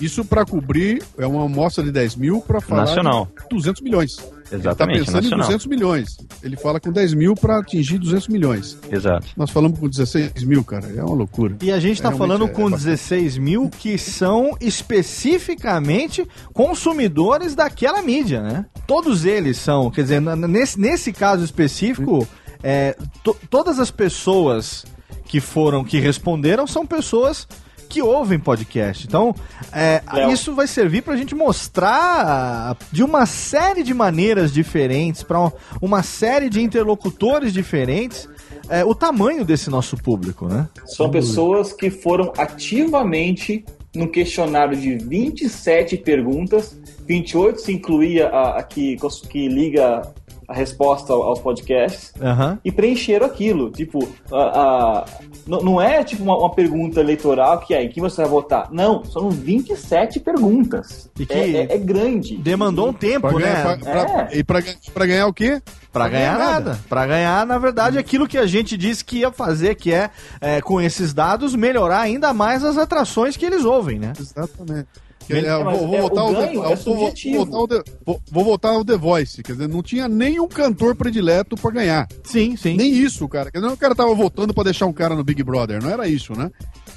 [0.00, 3.28] isso para cobrir é uma amostra de 10 mil para falar Nacional.
[3.50, 4.16] 200 milhões.
[4.52, 4.98] Exatamente.
[4.98, 5.38] Ele tá pensando nacional.
[5.38, 6.16] em 200 milhões.
[6.42, 8.78] Ele fala com 10 mil para atingir 200 milhões.
[8.90, 9.26] Exato.
[9.36, 10.86] Nós falamos com 16 mil, cara.
[10.94, 11.56] É uma loucura.
[11.62, 18.02] E a gente está é, falando com é 16 mil que são especificamente consumidores daquela
[18.02, 18.66] mídia, né?
[18.86, 22.26] Todos eles são, quer dizer, nesse, nesse caso específico,
[22.62, 24.84] é, to, todas as pessoas
[25.24, 27.46] que foram, que responderam, são pessoas
[27.90, 29.04] que ouvem podcast.
[29.06, 29.34] Então,
[29.72, 30.00] é,
[30.32, 36.02] isso vai servir para a gente mostrar de uma série de maneiras diferentes, para uma
[36.04, 38.28] série de interlocutores diferentes,
[38.68, 40.68] é, o tamanho desse nosso público, né?
[40.86, 46.78] São pessoas que foram ativamente no questionário de 27 perguntas,
[47.08, 48.96] 28 se incluía a, a que,
[49.28, 50.02] que liga
[50.50, 52.58] a resposta aos podcasts uhum.
[52.64, 53.70] e preencheram aquilo.
[53.70, 55.04] Tipo, a, a
[55.46, 58.68] não é tipo uma, uma, pergunta eleitoral que é em que você vai votar.
[58.72, 61.08] Não, são 27 perguntas.
[61.16, 62.36] E que é, é, é grande.
[62.36, 63.44] Demandou um tempo, pra né?
[63.44, 64.38] Ganhar, pra, pra, é.
[64.38, 64.60] E pra,
[64.92, 65.62] pra, ganhar o quê?
[65.92, 66.70] Pra, ganhar, ganhar nada.
[66.70, 66.80] nada.
[66.88, 70.60] Pra ganhar, na verdade, aquilo que a gente disse que ia fazer, que é, é
[70.60, 74.12] com esses dados, melhorar ainda mais as atrações que eles ouvem, né?
[74.18, 74.88] Exatamente.
[75.28, 77.82] É, vou, voltar ao The,
[78.30, 82.08] voltar ao The Voice, quer dizer, não tinha nenhum cantor predileto para ganhar.
[82.24, 82.76] Sim, sim.
[82.76, 83.50] Nem isso, cara.
[83.50, 86.08] Quer dizer, o cara tava votando para deixar um cara no Big Brother, não era
[86.08, 86.50] isso, né?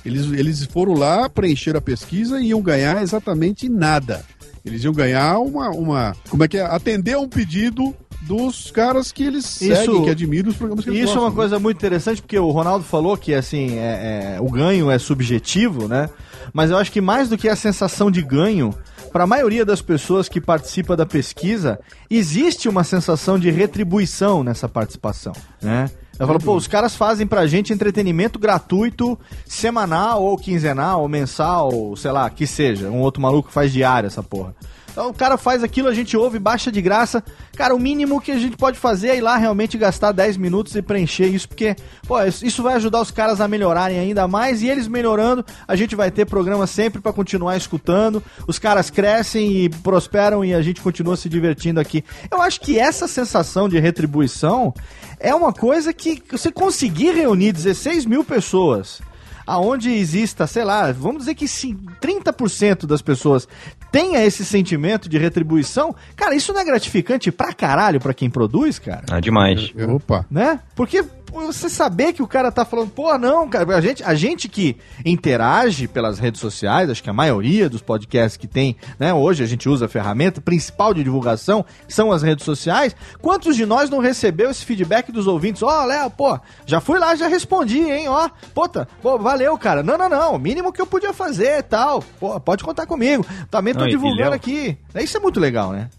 [0.05, 4.25] Eles, eles foram lá, preencheram a pesquisa e iam ganhar exatamente nada.
[4.65, 6.15] Eles iam ganhar uma, uma.
[6.29, 6.61] Como é que é?
[6.61, 10.89] Atender a um pedido dos caras que eles Isso- seguem, que admiram os programas que
[10.89, 11.35] eles Isso é gostam, uma né?
[11.35, 15.87] coisa muito interessante, porque o Ronaldo falou que assim, é- é, o ganho é subjetivo,
[15.89, 16.09] né?
[16.51, 18.73] Mas eu acho que mais do que a sensação de ganho,
[19.11, 21.79] para a maioria das pessoas que participa da pesquisa,
[22.09, 25.89] existe uma sensação de retribuição nessa participação, né?
[26.19, 29.17] Eu falo, pô, os caras fazem pra gente entretenimento gratuito,
[29.47, 32.89] semanal, ou quinzenal, ou mensal, ou sei lá, que seja.
[32.89, 34.55] Um outro maluco faz diário essa porra.
[34.93, 37.23] Então o cara faz aquilo, a gente ouve, baixa de graça.
[37.57, 40.75] Cara, o mínimo que a gente pode fazer é ir lá realmente gastar 10 minutos
[40.75, 41.75] e preencher isso, porque,
[42.07, 45.95] pô, isso vai ajudar os caras a melhorarem ainda mais e eles melhorando, a gente
[45.95, 48.23] vai ter programa sempre pra continuar escutando.
[48.47, 52.05] Os caras crescem e prosperam e a gente continua se divertindo aqui.
[52.29, 54.75] Eu acho que essa sensação de retribuição
[55.19, 59.01] é uma coisa que você conseguir reunir 16 mil pessoas
[59.45, 63.47] aonde exista, sei lá, vamos dizer que sim, 30% das pessoas
[63.93, 68.79] tenha esse sentimento de retribuição, cara, isso não é gratificante pra caralho pra quem produz,
[68.79, 69.03] cara?
[69.11, 69.71] Ah, demais.
[69.87, 70.25] Opa.
[70.31, 70.59] Né?
[70.75, 71.05] Porque
[71.41, 74.77] você saber que o cara tá falando, pô, não, cara, a gente, a gente que
[75.05, 79.47] interage pelas redes sociais, acho que a maioria dos podcasts que tem, né, hoje a
[79.47, 82.95] gente usa a ferramenta principal de divulgação são as redes sociais.
[83.21, 85.63] Quantos de nós não recebeu esse feedback dos ouvintes?
[85.63, 88.29] Ó, Léo, pô, já fui lá, já respondi, hein, ó.
[88.53, 89.83] Puta, pô, valeu, cara.
[89.83, 92.03] Não, não, não, o mínimo que eu podia fazer e tal.
[92.19, 93.25] Pô, pode contar comigo.
[93.49, 94.77] Também tô Não, divulgando aqui.
[94.95, 95.89] Isso é muito legal, né?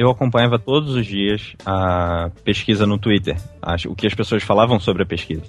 [0.00, 3.36] Eu acompanhava todos os dias a pesquisa no Twitter,
[3.86, 5.42] o que as pessoas falavam sobre a pesquisa.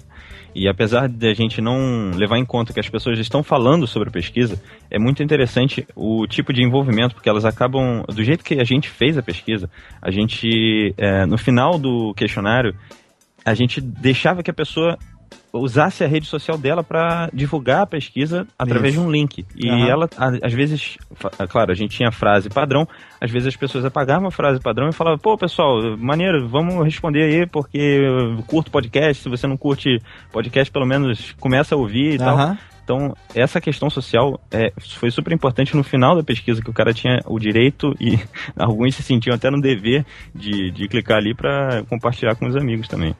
[0.54, 4.10] E apesar de a gente não levar em conta que as pessoas estão falando sobre
[4.10, 8.60] a pesquisa, é muito interessante o tipo de envolvimento, porque elas acabam, do jeito que
[8.60, 9.70] a gente fez a pesquisa,
[10.02, 12.76] a gente, é, no final do questionário,
[13.46, 14.98] a gente deixava que a pessoa
[15.52, 19.02] usasse a rede social dela para divulgar a pesquisa através Isso.
[19.02, 19.44] de um link.
[19.54, 19.86] E Aham.
[19.88, 20.08] ela,
[20.42, 22.86] às vezes, fa- claro, a gente tinha a frase padrão,
[23.20, 27.24] às vezes as pessoas apagavam a frase padrão e falavam, pô, pessoal, maneiro, vamos responder
[27.24, 29.98] aí, porque eu curto podcast, se você não curte
[30.32, 32.34] podcast, pelo menos começa a ouvir e tal.
[32.36, 32.58] Aham.
[32.84, 36.92] Então, essa questão social é, foi super importante no final da pesquisa, que o cara
[36.92, 38.18] tinha o direito e
[38.58, 42.88] alguns se sentiam até no dever de, de clicar ali para compartilhar com os amigos
[42.88, 43.14] também.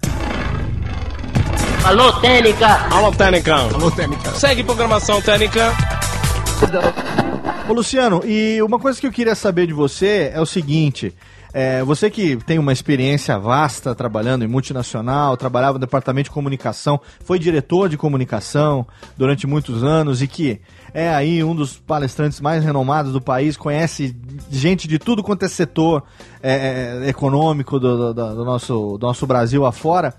[1.84, 2.66] Alô, Técnica!
[2.90, 3.54] Alô, Técnica.
[3.54, 4.30] Alô, Técnica.
[4.34, 5.72] Segue programação Técnica.
[7.68, 11.12] Ô Luciano, e uma coisa que eu queria saber de você é o seguinte.
[11.52, 17.00] é, você que tem uma experiência vasta trabalhando em multinacional, trabalhava no departamento de comunicação,
[17.24, 18.86] foi diretor de comunicação
[19.18, 20.60] durante muitos anos e que
[20.94, 24.16] é aí um dos palestrantes mais renomados do país, conhece
[24.50, 26.02] gente de tudo quanto é setor
[26.42, 30.14] é, é, econômico do, do- do nosso, do nosso Brasil afora.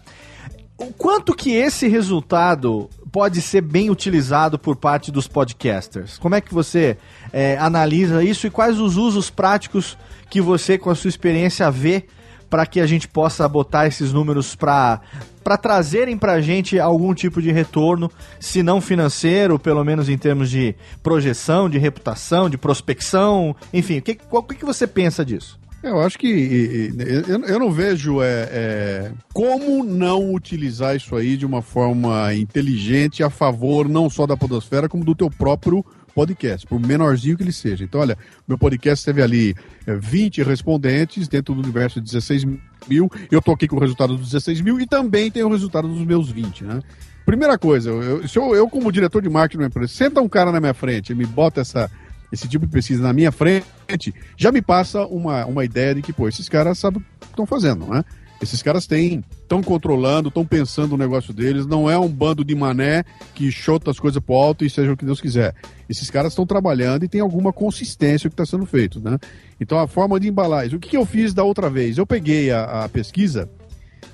[0.77, 6.17] O quanto que esse resultado pode ser bem utilizado por parte dos podcasters?
[6.17, 6.97] Como é que você
[7.31, 9.97] é, analisa isso e quais os usos práticos
[10.29, 12.05] que você, com a sua experiência, vê
[12.49, 15.01] para que a gente possa botar esses números para
[15.43, 18.09] para trazerem para a gente algum tipo de retorno,
[18.39, 24.01] se não financeiro, pelo menos em termos de projeção, de reputação, de prospecção, enfim, o
[24.01, 25.59] que, o que você pensa disso?
[25.83, 26.93] Eu acho que
[27.27, 33.29] eu, não vejo é, é, como não utilizar isso aí de uma forma inteligente a
[33.29, 37.83] favor não só da podosfera, como do teu próprio podcast, por menorzinho que ele seja.
[37.83, 38.17] Então, olha,
[38.47, 39.53] meu podcast teve ali
[39.85, 42.45] é, 20 respondentes dentro do universo de 16
[42.87, 43.11] mil.
[43.29, 46.05] Eu tô aqui com o resultado dos 16 mil e também tem o resultado dos
[46.05, 46.79] meus 20, né?
[47.25, 50.27] Primeira coisa, eu, se eu, eu como diretor de marketing de uma empresa, senta um
[50.27, 51.89] cara na minha frente e me bota essa,
[52.33, 56.11] esse tipo de pesquisa na minha frente, já me passa uma, uma ideia de que,
[56.11, 58.03] pô, esses caras sabem o que estão fazendo, né?
[58.41, 62.55] Esses caras têm, estão controlando, estão pensando o negócio deles, não é um bando de
[62.55, 63.05] mané
[63.35, 65.55] que chota as coisas pro alto e seja o que Deus quiser.
[65.87, 69.17] Esses caras estão trabalhando e tem alguma consistência que está sendo feito, né?
[69.61, 70.75] Então a forma de embalar isso.
[70.75, 71.97] O que, que eu fiz da outra vez?
[71.97, 73.49] Eu peguei a, a pesquisa,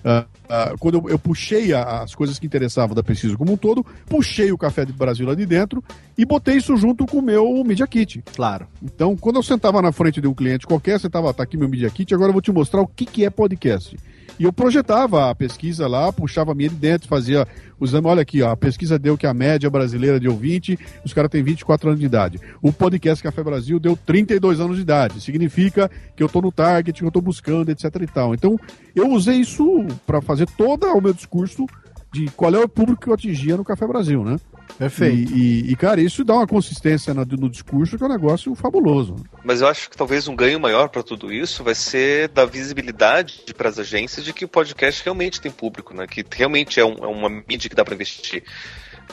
[0.04, 3.86] ah, quando eu, eu puxei a- as coisas que interessavam da pesquisa como um todo,
[4.08, 5.84] puxei o Café do Brasil lá de dentro
[6.18, 8.24] e botei isso junto com o meu Media Kit.
[8.36, 8.68] Claro.
[8.82, 11.70] Então, quando eu sentava na frente de um cliente qualquer, você tava, tá aqui meu
[11.70, 13.98] Media Kit, agora eu vou te mostrar o que, que é podcast.
[14.40, 17.46] E eu projetava a pesquisa lá, puxava a minha de dentro, fazia
[17.78, 18.08] o exame.
[18.08, 21.44] Olha aqui, ó, a pesquisa deu que a média brasileira de ouvinte, os caras têm
[21.44, 22.40] 24 anos de idade.
[22.62, 25.20] O podcast Café Brasil deu 32 anos de idade.
[25.20, 28.34] Significa que eu tô no target, que eu tô buscando, etc e tal.
[28.34, 28.58] Então,
[28.96, 31.66] eu usei isso para fazer todo o meu discurso
[32.14, 34.38] de qual é o público que eu atingia no Café Brasil, né?
[34.78, 35.34] Perfeito.
[35.34, 38.56] E, e, e, cara, isso dá uma consistência no, no discurso que é um negócio
[38.56, 39.16] fabuloso.
[39.44, 43.44] Mas eu acho que talvez um ganho maior para tudo isso vai ser da visibilidade
[43.56, 46.08] para as agências de que o podcast realmente tem público, né?
[46.08, 48.44] Que realmente é, um- é uma mídia que dá para investir.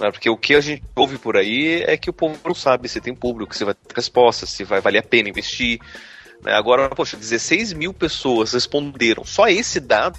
[0.00, 0.10] Né?
[0.10, 3.00] Porque o que a gente ouve por aí é que o povo não sabe se
[3.00, 5.80] tem público, se vai ter resposta, se vai valer a pena investir.
[6.44, 6.52] Né?
[6.52, 9.24] Agora, poxa, 16 mil pessoas responderam.
[9.24, 10.18] Só esse dado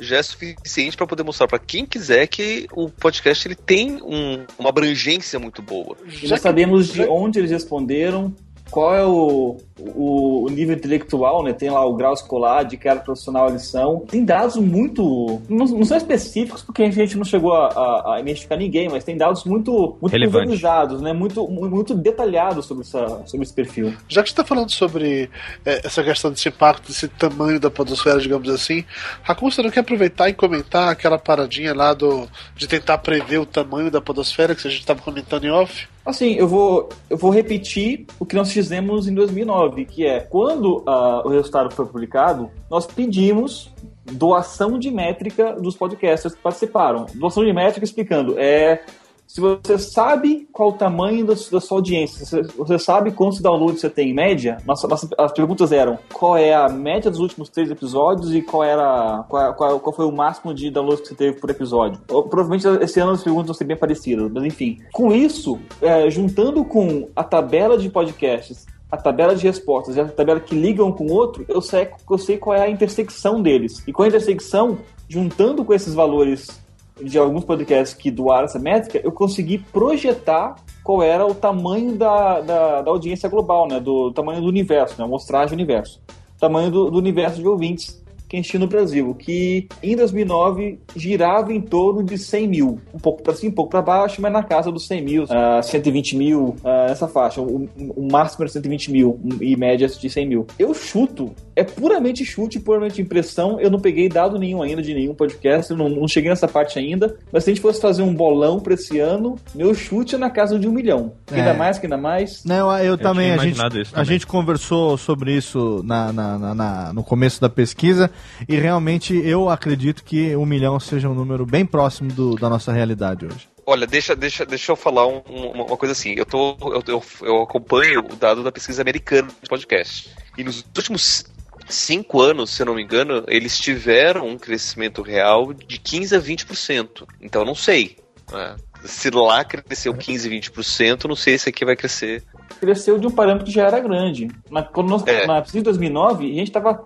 [0.00, 4.44] já é suficiente para poder mostrar para quem quiser que o podcast ele tem um,
[4.58, 5.96] uma abrangência muito boa.
[6.22, 8.34] E nós sabemos de onde eles responderam,
[8.70, 9.58] qual é o,
[9.94, 11.52] o, o, nível intelectual, né?
[11.52, 14.00] Tem lá o grau escolar, de cada profissional eles são.
[14.00, 15.40] Tem dados muito.
[15.48, 19.04] Não, não são específicos, porque a gente não chegou a, a, a identificar ninguém, mas
[19.04, 21.12] tem dados muito, muito organizados, né?
[21.12, 23.94] Muito, muito detalhados sobre, essa, sobre esse perfil.
[24.08, 25.30] Já que você está falando sobre
[25.64, 28.84] é, essa questão desse impacto, desse tamanho da podosfera, digamos assim,
[29.22, 33.46] Racun, você não quer aproveitar e comentar aquela paradinha lá do, de tentar prever o
[33.46, 35.88] tamanho da podosfera que a gente estava comentando em off?
[36.04, 40.78] Assim, eu vou, eu vou repetir o que nós fizemos em 2009, que é quando
[40.78, 43.72] uh, o resultado foi publicado, nós pedimos
[44.12, 47.06] doação de métrica dos podcasters que participaram.
[47.14, 48.82] Doação de métrica explicando, é
[49.30, 53.88] se você sabe qual o tamanho da, sua audiência, se você sabe quantos downloads você
[53.88, 57.70] tem em média, nossa, nossa, as perguntas eram qual é a média dos últimos três
[57.70, 61.38] episódios e qual era qual, qual, qual foi o máximo de downloads que você teve
[61.38, 62.00] por episódio.
[62.08, 64.78] Provavelmente esse ano as perguntas vão ser bem parecidas, mas enfim.
[64.92, 70.08] Com isso, é, juntando com a tabela de podcasts a tabela de respostas e a
[70.08, 73.82] tabela que ligam com o outro, eu sei, eu sei qual é a intersecção deles.
[73.86, 74.78] E com a intersecção,
[75.08, 76.60] juntando com esses valores
[77.02, 82.40] de alguns podcasts que doaram essa métrica, eu consegui projetar qual era o tamanho da,
[82.40, 83.80] da, da audiência global, né?
[83.80, 85.06] Do tamanho do universo, né?
[85.06, 86.00] Mostragem do universo.
[86.38, 87.99] Tamanho do, do universo de ouvintes
[88.30, 93.24] que enchia no Brasil, que em 2009 girava em torno de 100 mil, um pouco
[93.24, 96.56] para cima, um pouco para baixo, mas na casa dos 100 mil, uh, 120 mil,
[96.62, 97.42] uh, essa faixa.
[97.42, 100.46] O, o, máximo era 120 mil e médias de 100 mil.
[100.56, 103.60] Eu chuto, é puramente chute, puramente impressão.
[103.60, 107.16] Eu não peguei dado nenhum ainda de nenhum podcast, não, não cheguei nessa parte ainda.
[107.32, 110.30] Mas se a gente fosse fazer um bolão para esse ano, meu chute é na
[110.30, 111.14] casa de um milhão.
[111.26, 111.56] Que ainda é.
[111.56, 112.44] mais, que ainda mais.
[112.44, 113.32] Não, eu, eu também.
[113.32, 113.84] A gente, também.
[113.92, 118.08] a gente conversou sobre isso na, na, na, na no começo da pesquisa.
[118.48, 122.72] E realmente eu acredito que um milhão seja um número bem próximo do, da nossa
[122.72, 123.48] realidade hoje.
[123.66, 126.14] Olha, deixa, deixa, deixa eu falar um, uma coisa assim.
[126.16, 130.10] Eu, tô, eu, eu, eu, acompanho o dado da pesquisa americana de podcast.
[130.36, 131.24] E nos últimos
[131.68, 136.20] cinco anos, se eu não me engano, eles tiveram um crescimento real de 15 a
[136.20, 137.06] 20%.
[137.20, 137.96] Então não sei.
[138.32, 138.56] Né?
[138.84, 142.24] Se lá cresceu 15, 20%, não sei se aqui vai crescer.
[142.58, 144.28] Cresceu de um parâmetro que já era grande.
[144.50, 145.26] Na, quando nós, é.
[145.26, 146.84] na pesquisa de 2009, a gente estava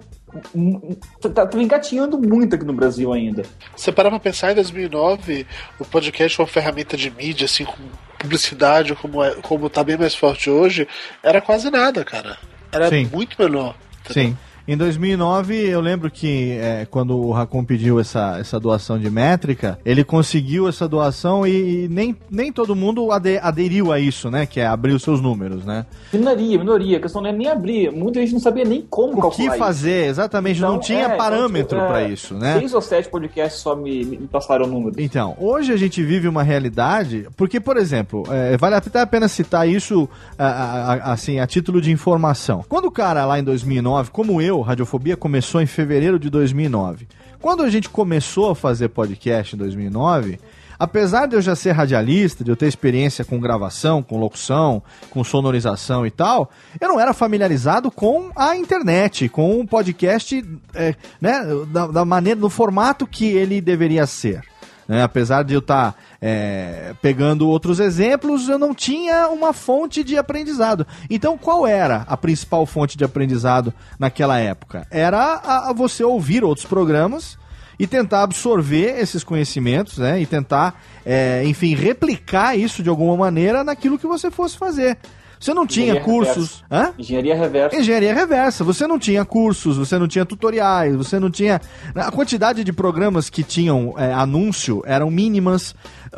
[1.21, 3.43] tá, tá engatinhando muito aqui no Brasil ainda.
[3.77, 5.47] Você parar pra pensar, em 2009,
[5.79, 7.77] o podcast foi uma ferramenta de mídia, assim, com
[8.19, 10.89] publicidade, como, é, como tá bem mais forte hoje,
[11.23, 12.39] era quase nada, cara.
[12.73, 13.09] Era Sim.
[13.13, 13.75] muito menor.
[14.05, 14.31] Entendeu?
[14.31, 14.39] Sim.
[14.67, 19.79] Em 2009, eu lembro que é, quando o Racon pediu essa, essa doação de métrica,
[19.85, 24.47] ele conseguiu essa doação e, e nem, nem todo mundo ade, aderiu a isso, né?
[24.47, 25.85] Que é abrir os seus números, né?
[26.11, 26.97] Minoria, minoria.
[26.97, 27.93] A questão não é nem abrir.
[27.93, 30.11] Muita gente não sabia nem como o calcular que fazer, isso.
[30.13, 30.57] exatamente.
[30.57, 32.59] Então, não tinha é, então, parâmetro então, para é, isso, né?
[32.59, 34.97] Seis ou sete podcasts só me, me passaram números.
[34.99, 37.29] Então, hoje a gente vive uma realidade...
[37.37, 40.09] Porque, por exemplo, é, vale até a pena citar isso
[40.39, 42.65] a, a, assim, a título de informação.
[42.67, 47.07] Quando o cara lá em 2009, como eu, Radiofobia começou em fevereiro de 2009.
[47.41, 50.39] Quando a gente começou a fazer podcast em 2009,
[50.79, 55.23] apesar de eu já ser radialista, de eu ter experiência com gravação, com locução, com
[55.23, 56.51] sonorização e tal,
[56.81, 60.45] eu não era familiarizado com a internet, com o podcast,
[60.75, 64.43] é, né, da, da maneira, no formato que ele deveria ser.
[64.87, 65.03] Né?
[65.03, 70.17] Apesar de eu estar tá, é, pegando outros exemplos, eu não tinha uma fonte de
[70.17, 70.87] aprendizado.
[71.11, 74.87] Então, qual era a principal fonte de aprendizado naquela época?
[74.91, 77.37] Era a, a você ouvir outros programas
[77.79, 80.19] e tentar absorver esses conhecimentos, né?
[80.19, 84.97] E tentar, é, enfim, replicar isso de alguma maneira naquilo que você fosse fazer.
[85.45, 86.65] Você não tinha Engenharia cursos.
[86.71, 86.91] Reversa.
[86.91, 86.95] Hã?
[86.99, 87.77] Engenharia reversa.
[87.77, 88.65] Engenharia reversa.
[88.65, 91.61] Você não tinha cursos, você não tinha tutoriais, você não tinha.
[91.95, 95.75] A quantidade de programas que tinham é, anúncio eram mínimas.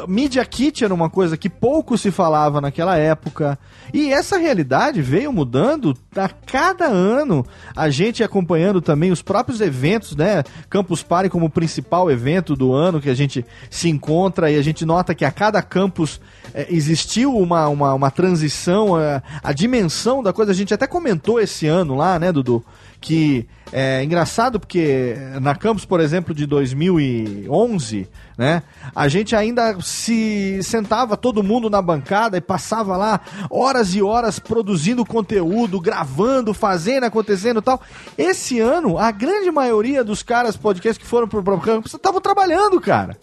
[0.06, 3.58] Media Kit era uma coisa que pouco se falava naquela época.
[3.92, 7.44] E essa realidade veio mudando a cada ano.
[7.74, 10.44] A gente acompanhando também os próprios eventos, né?
[10.68, 14.84] Campus Party como principal evento do ano que a gente se encontra e a gente
[14.84, 16.20] nota que a cada campus
[16.52, 20.52] é, existiu uma, uma, uma transição, é, a dimensão da coisa.
[20.52, 22.64] A gente até comentou esse ano lá, né, Dudu?
[23.00, 28.08] que é engraçado porque na Campus, por exemplo, de 2011,
[28.38, 28.62] né,
[28.94, 34.38] a gente ainda se sentava todo mundo na bancada e passava lá horas e horas
[34.38, 37.80] produzindo conteúdo, gravando, fazendo, acontecendo tal.
[38.16, 43.16] Esse ano, a grande maioria dos caras podcasts que foram pro Campus estavam trabalhando, cara.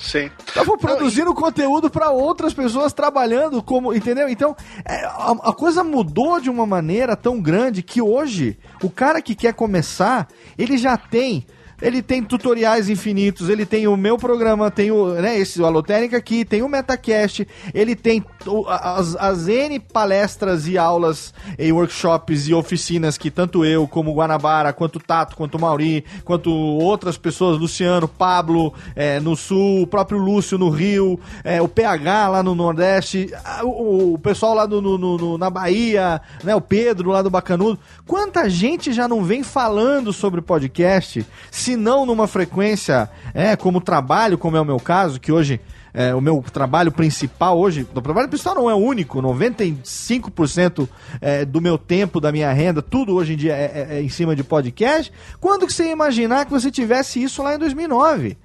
[0.00, 0.30] Sim.
[0.46, 4.30] Estavam produzindo conteúdo para outras pessoas trabalhando como, entendeu?
[4.30, 9.20] Então, é, a, a coisa mudou de uma maneira tão grande que hoje o cara
[9.20, 10.26] que quer começar,
[10.56, 11.46] ele já tem
[11.82, 16.16] ele tem tutoriais infinitos, ele tem o meu programa, tem o, né, esse o Alotérica
[16.16, 18.24] aqui, tem o Metacast, ele tem
[18.68, 24.72] as, as N palestras e aulas e workshops e oficinas que tanto eu, como Guanabara,
[24.72, 30.58] quanto Tato, quanto Mauri, quanto outras pessoas, Luciano, Pablo, é, no Sul, o próprio Lúcio
[30.58, 33.30] no Rio, é, o PH lá no Nordeste,
[33.62, 37.78] o, o pessoal lá no- no- no- na Bahia, né, o Pedro lá do Bacanudo.
[38.06, 44.38] Quanta gente já não vem falando sobre podcast, se não numa frequência, é, como trabalho,
[44.38, 45.60] como é o meu caso, que hoje
[45.92, 50.88] é, o meu trabalho principal hoje, o trabalho principal não é único, 95%
[51.20, 54.08] é, do meu tempo, da minha renda, tudo hoje em dia é, é- é em
[54.08, 55.12] cima de podcast.
[55.40, 58.36] Quando que você ia imaginar que você tivesse isso lá em 2009?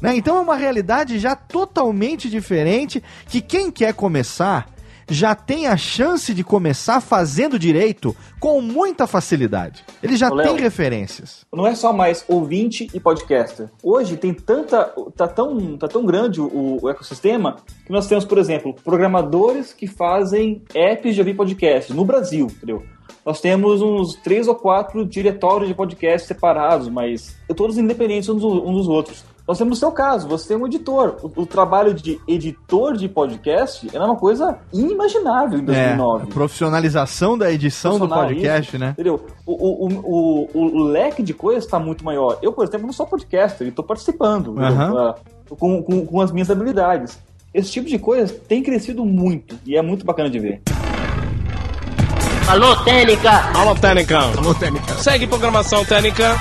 [0.00, 0.16] Né?
[0.16, 4.66] Então é uma realidade já totalmente diferente que quem quer começar
[5.10, 9.84] já tem a chance de começar fazendo direito com muita facilidade.
[10.02, 11.44] Ele já Ô, tem referências.
[11.52, 13.68] Não é só mais ouvinte e podcaster.
[13.82, 14.84] Hoje tem tanta.
[15.16, 19.88] tá tão, tá tão grande o, o ecossistema que nós temos, por exemplo, programadores que
[19.88, 22.82] fazem apps de ouvir podcast no Brasil, entendeu?
[23.26, 28.88] Nós temos uns três ou quatro diretórios de podcast separados, mas todos independentes uns dos
[28.88, 29.24] outros.
[29.50, 31.16] Nós temos o seu caso, você tem um editor.
[31.24, 36.22] O, o trabalho de editor de podcast era uma coisa inimaginável em 2009.
[36.22, 38.90] É, a profissionalização da edição do podcast, isso, né?
[38.90, 39.26] Entendeu?
[39.44, 42.38] O, o, o, o, o leque de coisas está muito maior.
[42.40, 44.54] Eu, por exemplo, não sou podcaster e estou participando.
[44.56, 45.16] Ah,
[45.48, 47.18] com, com, com as minhas habilidades.
[47.52, 50.62] Esse tipo de coisa tem crescido muito e é muito bacana de ver.
[52.46, 53.32] Alô, Técnica!
[53.52, 54.18] Alô, Técnica.
[54.20, 54.94] Alô, Técnica.
[54.94, 56.36] Segue programação Técnica.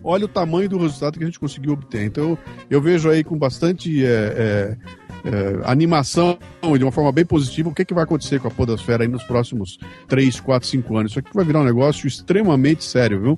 [0.05, 2.05] olha o tamanho do resultado que a gente conseguiu obter.
[2.05, 2.39] Então,
[2.71, 4.77] eu, vejo aí com bastante é, é,
[5.25, 8.51] é, animação e de uma forma bem positiva o que, que vai acontecer com a
[8.51, 9.79] Podosfera aí nos próximos
[10.09, 11.13] 3, 4, 5 anos.
[11.13, 13.37] Isso aqui vai virar um negócio extremamente sério, viu?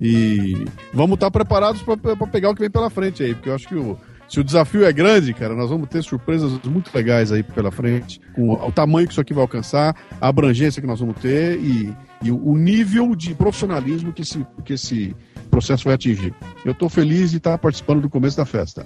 [0.00, 3.68] E vamos estar preparados para pegar o que vem pela frente aí, porque eu acho
[3.68, 3.96] que o,
[4.28, 8.20] se o desafio é grande, cara, nós vamos ter surpresas muito legais aí pela frente,
[8.34, 11.94] com o tamanho que isso aqui vai alcançar, a abrangência que nós vamos ter e,
[12.22, 15.14] e o nível de profissionalismo que esse, que esse
[15.50, 16.34] processo vai atingir.
[16.64, 18.84] Eu estou feliz de estar participando do começo da festa.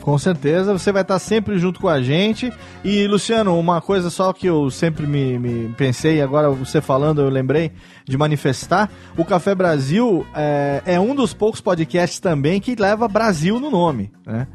[0.00, 2.52] Com certeza, você vai estar sempre junto com a gente.
[2.82, 7.28] E, Luciano, uma coisa só que eu sempre me, me pensei, agora você falando, eu
[7.28, 7.72] lembrei
[8.06, 13.60] de manifestar: o Café Brasil é, é um dos poucos podcasts também que leva Brasil
[13.60, 14.46] no nome, né?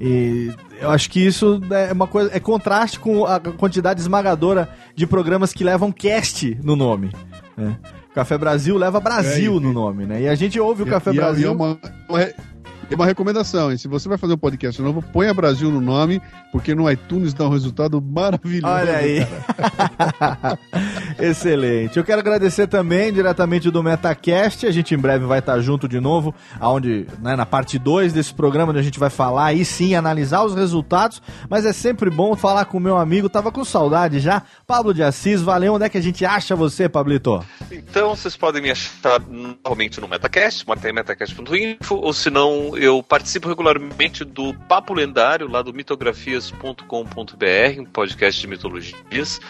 [0.00, 5.06] E eu acho que isso é uma coisa, é contraste com a quantidade esmagadora de
[5.06, 7.10] programas que levam cast no nome.
[7.56, 7.76] Né?
[8.14, 10.22] Café Brasil leva Brasil É, no nome, né?
[10.22, 11.42] E a gente ouve o Café e, é- Brasil.
[11.42, 11.78] E é uma,
[12.18, 13.76] é uma recomendação, hein?
[13.76, 16.22] Se você vai fazer um podcast novo, ponha Brasil no nome,
[16.52, 18.72] porque no iTunes dá um resultado maravilhoso.
[18.72, 19.26] Olha aí.
[21.18, 21.96] Excelente.
[21.96, 24.66] Eu quero agradecer também diretamente do MetaCast.
[24.66, 28.34] A gente em breve vai estar junto de novo, aonde, né, na parte 2 desse
[28.34, 31.22] programa, onde a gente vai falar aí sim, analisar os resultados.
[31.48, 33.28] Mas é sempre bom falar com o meu amigo.
[33.28, 34.42] Tava com saudade já.
[34.66, 35.74] Pablo de Assis, valeu.
[35.74, 37.44] Onde é que a gente acha você, Pablito?
[37.70, 39.20] Então vocês podem me achar
[39.64, 45.72] novamente no Metacast, metacast.info, ou se não, eu participo regularmente do Papo Lendário, lá do
[45.72, 49.40] mitografias.com.br, um podcast de mitologias.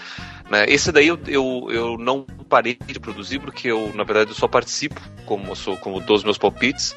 [0.51, 0.65] Né?
[0.69, 4.47] Esse daí eu, eu, eu não parei de produzir, porque eu, na verdade, eu só
[4.47, 6.97] participo, como sou, como dou os meus palpites.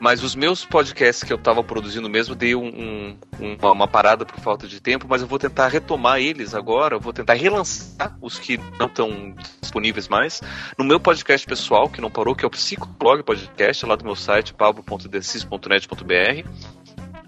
[0.00, 4.38] Mas os meus podcasts que eu tava produzindo mesmo, dei um, um, uma parada por
[4.38, 8.38] falta de tempo, mas eu vou tentar retomar eles agora, eu vou tentar relançar os
[8.38, 10.40] que não estão disponíveis mais,
[10.78, 14.14] no meu podcast pessoal, que não parou, que é o Psicolog Podcast, lá do meu
[14.14, 16.48] site, pablo.decis.net.br.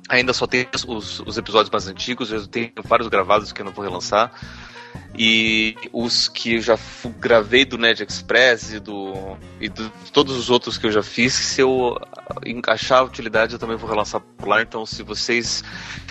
[0.08, 3.72] Ainda só tem os, os episódios mais antigos, eu tenho vários gravados que eu não
[3.72, 4.32] vou relançar.
[5.18, 6.78] E os que eu já
[7.18, 9.68] gravei do Ned Express e do e
[10.12, 11.98] todos os outros que eu já fiz, se eu
[12.46, 14.62] encaixar a utilidade, eu também vou relançar por lá.
[14.62, 15.62] Então, se vocês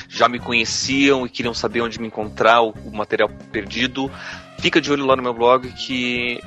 [0.07, 4.11] já me conheciam e queriam saber onde me encontrar, o material perdido,
[4.59, 6.39] fica de olho lá no meu blog que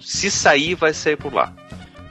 [0.00, 1.52] se sair, vai sair por lá.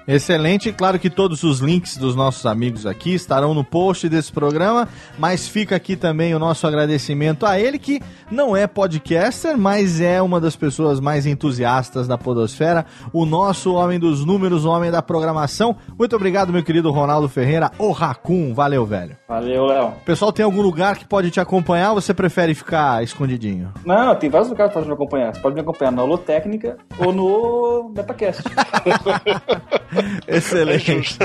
[0.07, 4.87] Excelente, claro que todos os links dos nossos amigos aqui estarão no post desse programa,
[5.17, 10.21] mas fica aqui também o nosso agradecimento a ele que não é podcaster, mas é
[10.21, 15.01] uma das pessoas mais entusiastas da podosfera, o nosso homem dos números, o homem da
[15.01, 15.75] programação.
[15.97, 18.53] Muito obrigado, meu querido Ronaldo Ferreira, o Racun.
[18.53, 19.15] Valeu, velho.
[19.27, 19.93] Valeu, Léo.
[20.05, 23.71] Pessoal, tem algum lugar que pode te acompanhar ou você prefere ficar escondidinho?
[23.85, 25.33] Não, tem vários lugares que pode me acompanhar.
[25.33, 28.43] Você pode me acompanhar na Holotécnica ou no Metacast.
[30.27, 31.17] excelente.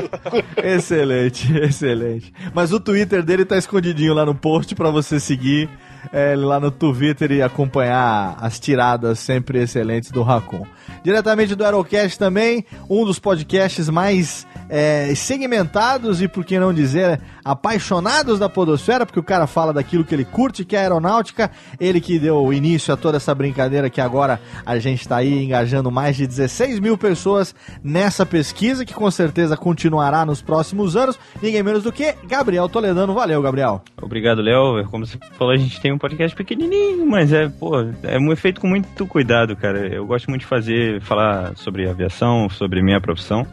[0.63, 2.33] excelente, excelente.
[2.55, 5.69] Mas o Twitter dele tá escondidinho lá no post para você seguir
[6.13, 10.67] é, lá no Twitter e acompanhar as tiradas sempre excelentes do Racon.
[11.03, 17.21] Diretamente do Aerocast também, um dos podcasts mais é, segmentados e, por que não dizer,
[17.45, 21.51] apaixonados da podosfera, porque o cara fala daquilo que ele curte, que é a aeronáutica.
[21.79, 25.91] Ele que deu início a toda essa brincadeira que agora a gente está aí engajando
[25.91, 31.19] mais de 16 mil pessoas nessa pesquisa, que com certeza continuará nos próximos anos.
[31.43, 33.15] Ninguém menos do que Gabriel Toledano.
[33.15, 33.83] Valeu, Gabriel.
[34.01, 34.85] Obrigado, Léo.
[34.91, 38.69] Como você falou, a gente tem um podcast pequenininho, mas é, pô, é feito com
[38.69, 39.87] muito cuidado, cara.
[39.87, 43.47] Eu gosto muito de fazer, falar sobre aviação, sobre minha profissão.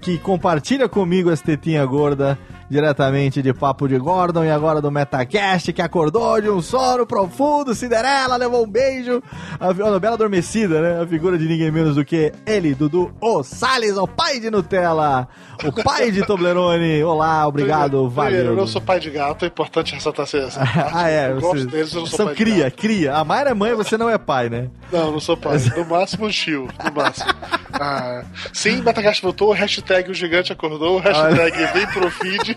[0.02, 2.38] que compartilha comigo essa tetinha gorda
[2.69, 7.76] diretamente de Papo de Gordon e agora do Metacast, que acordou de um sono profundo,
[7.76, 9.22] Cinderela levou um beijo,
[9.60, 11.02] a, a bela adormecida, né?
[11.02, 15.27] A figura de ninguém menos do que ele, Dudu O Salles, o pai de Nutella,
[15.64, 17.03] o pai de Toblerone.
[17.03, 18.45] Olá, obrigado, valeu.
[18.45, 20.61] Eu não sou pai de gato, é importante ressaltar essa
[20.93, 21.31] Ah, é.
[21.31, 23.15] Eu gosto deles, eu não sou São pai cria, cria.
[23.15, 24.69] A Mayra é mãe, você não é pai, né?
[24.91, 25.57] Não, não sou pai.
[25.76, 26.68] No máximo, tio.
[26.84, 27.31] No máximo.
[27.77, 28.23] Ah,
[28.53, 32.56] sim, Metacast voltou, hashtag o gigante acordou, hashtag vem pro feed.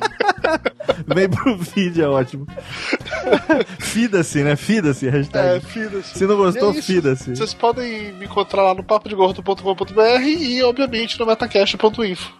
[1.07, 2.47] vem pro feed, é ótimo.
[3.81, 4.57] Fida-se, né?
[4.57, 5.57] Fida-se, hashtag.
[5.57, 6.19] É, fida-se.
[6.19, 7.35] Se não gostou, é fida-se.
[7.35, 12.33] Vocês podem me encontrar lá no papodegordo.com.br e, obviamente, no metacast.info.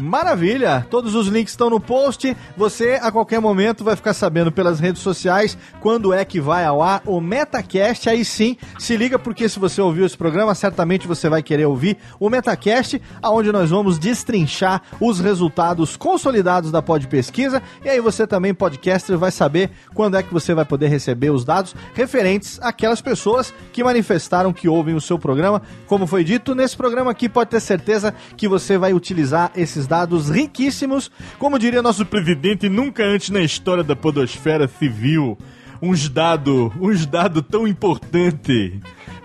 [0.00, 0.86] Maravilha!
[0.88, 2.34] Todos os links estão no post.
[2.56, 6.82] Você a qualquer momento vai ficar sabendo pelas redes sociais quando é que vai ao
[6.82, 8.08] ar o Metacast.
[8.08, 11.98] Aí sim, se liga porque se você ouviu esse programa, certamente você vai querer ouvir
[12.18, 17.62] o Metacast, aonde nós vamos destrinchar os resultados consolidados da Pod Pesquisa.
[17.84, 21.44] E aí você também, podcaster, vai saber quando é que você vai poder receber os
[21.44, 25.60] dados referentes àquelas pessoas que manifestaram que ouvem o seu programa.
[25.86, 30.28] Como foi dito, nesse programa aqui pode ter certeza que você vai utilizar esses dados
[30.30, 35.36] riquíssimos, como diria nosso presidente, nunca antes na história da podosfera civil,
[35.82, 38.74] uns dados, uns dados tão importantes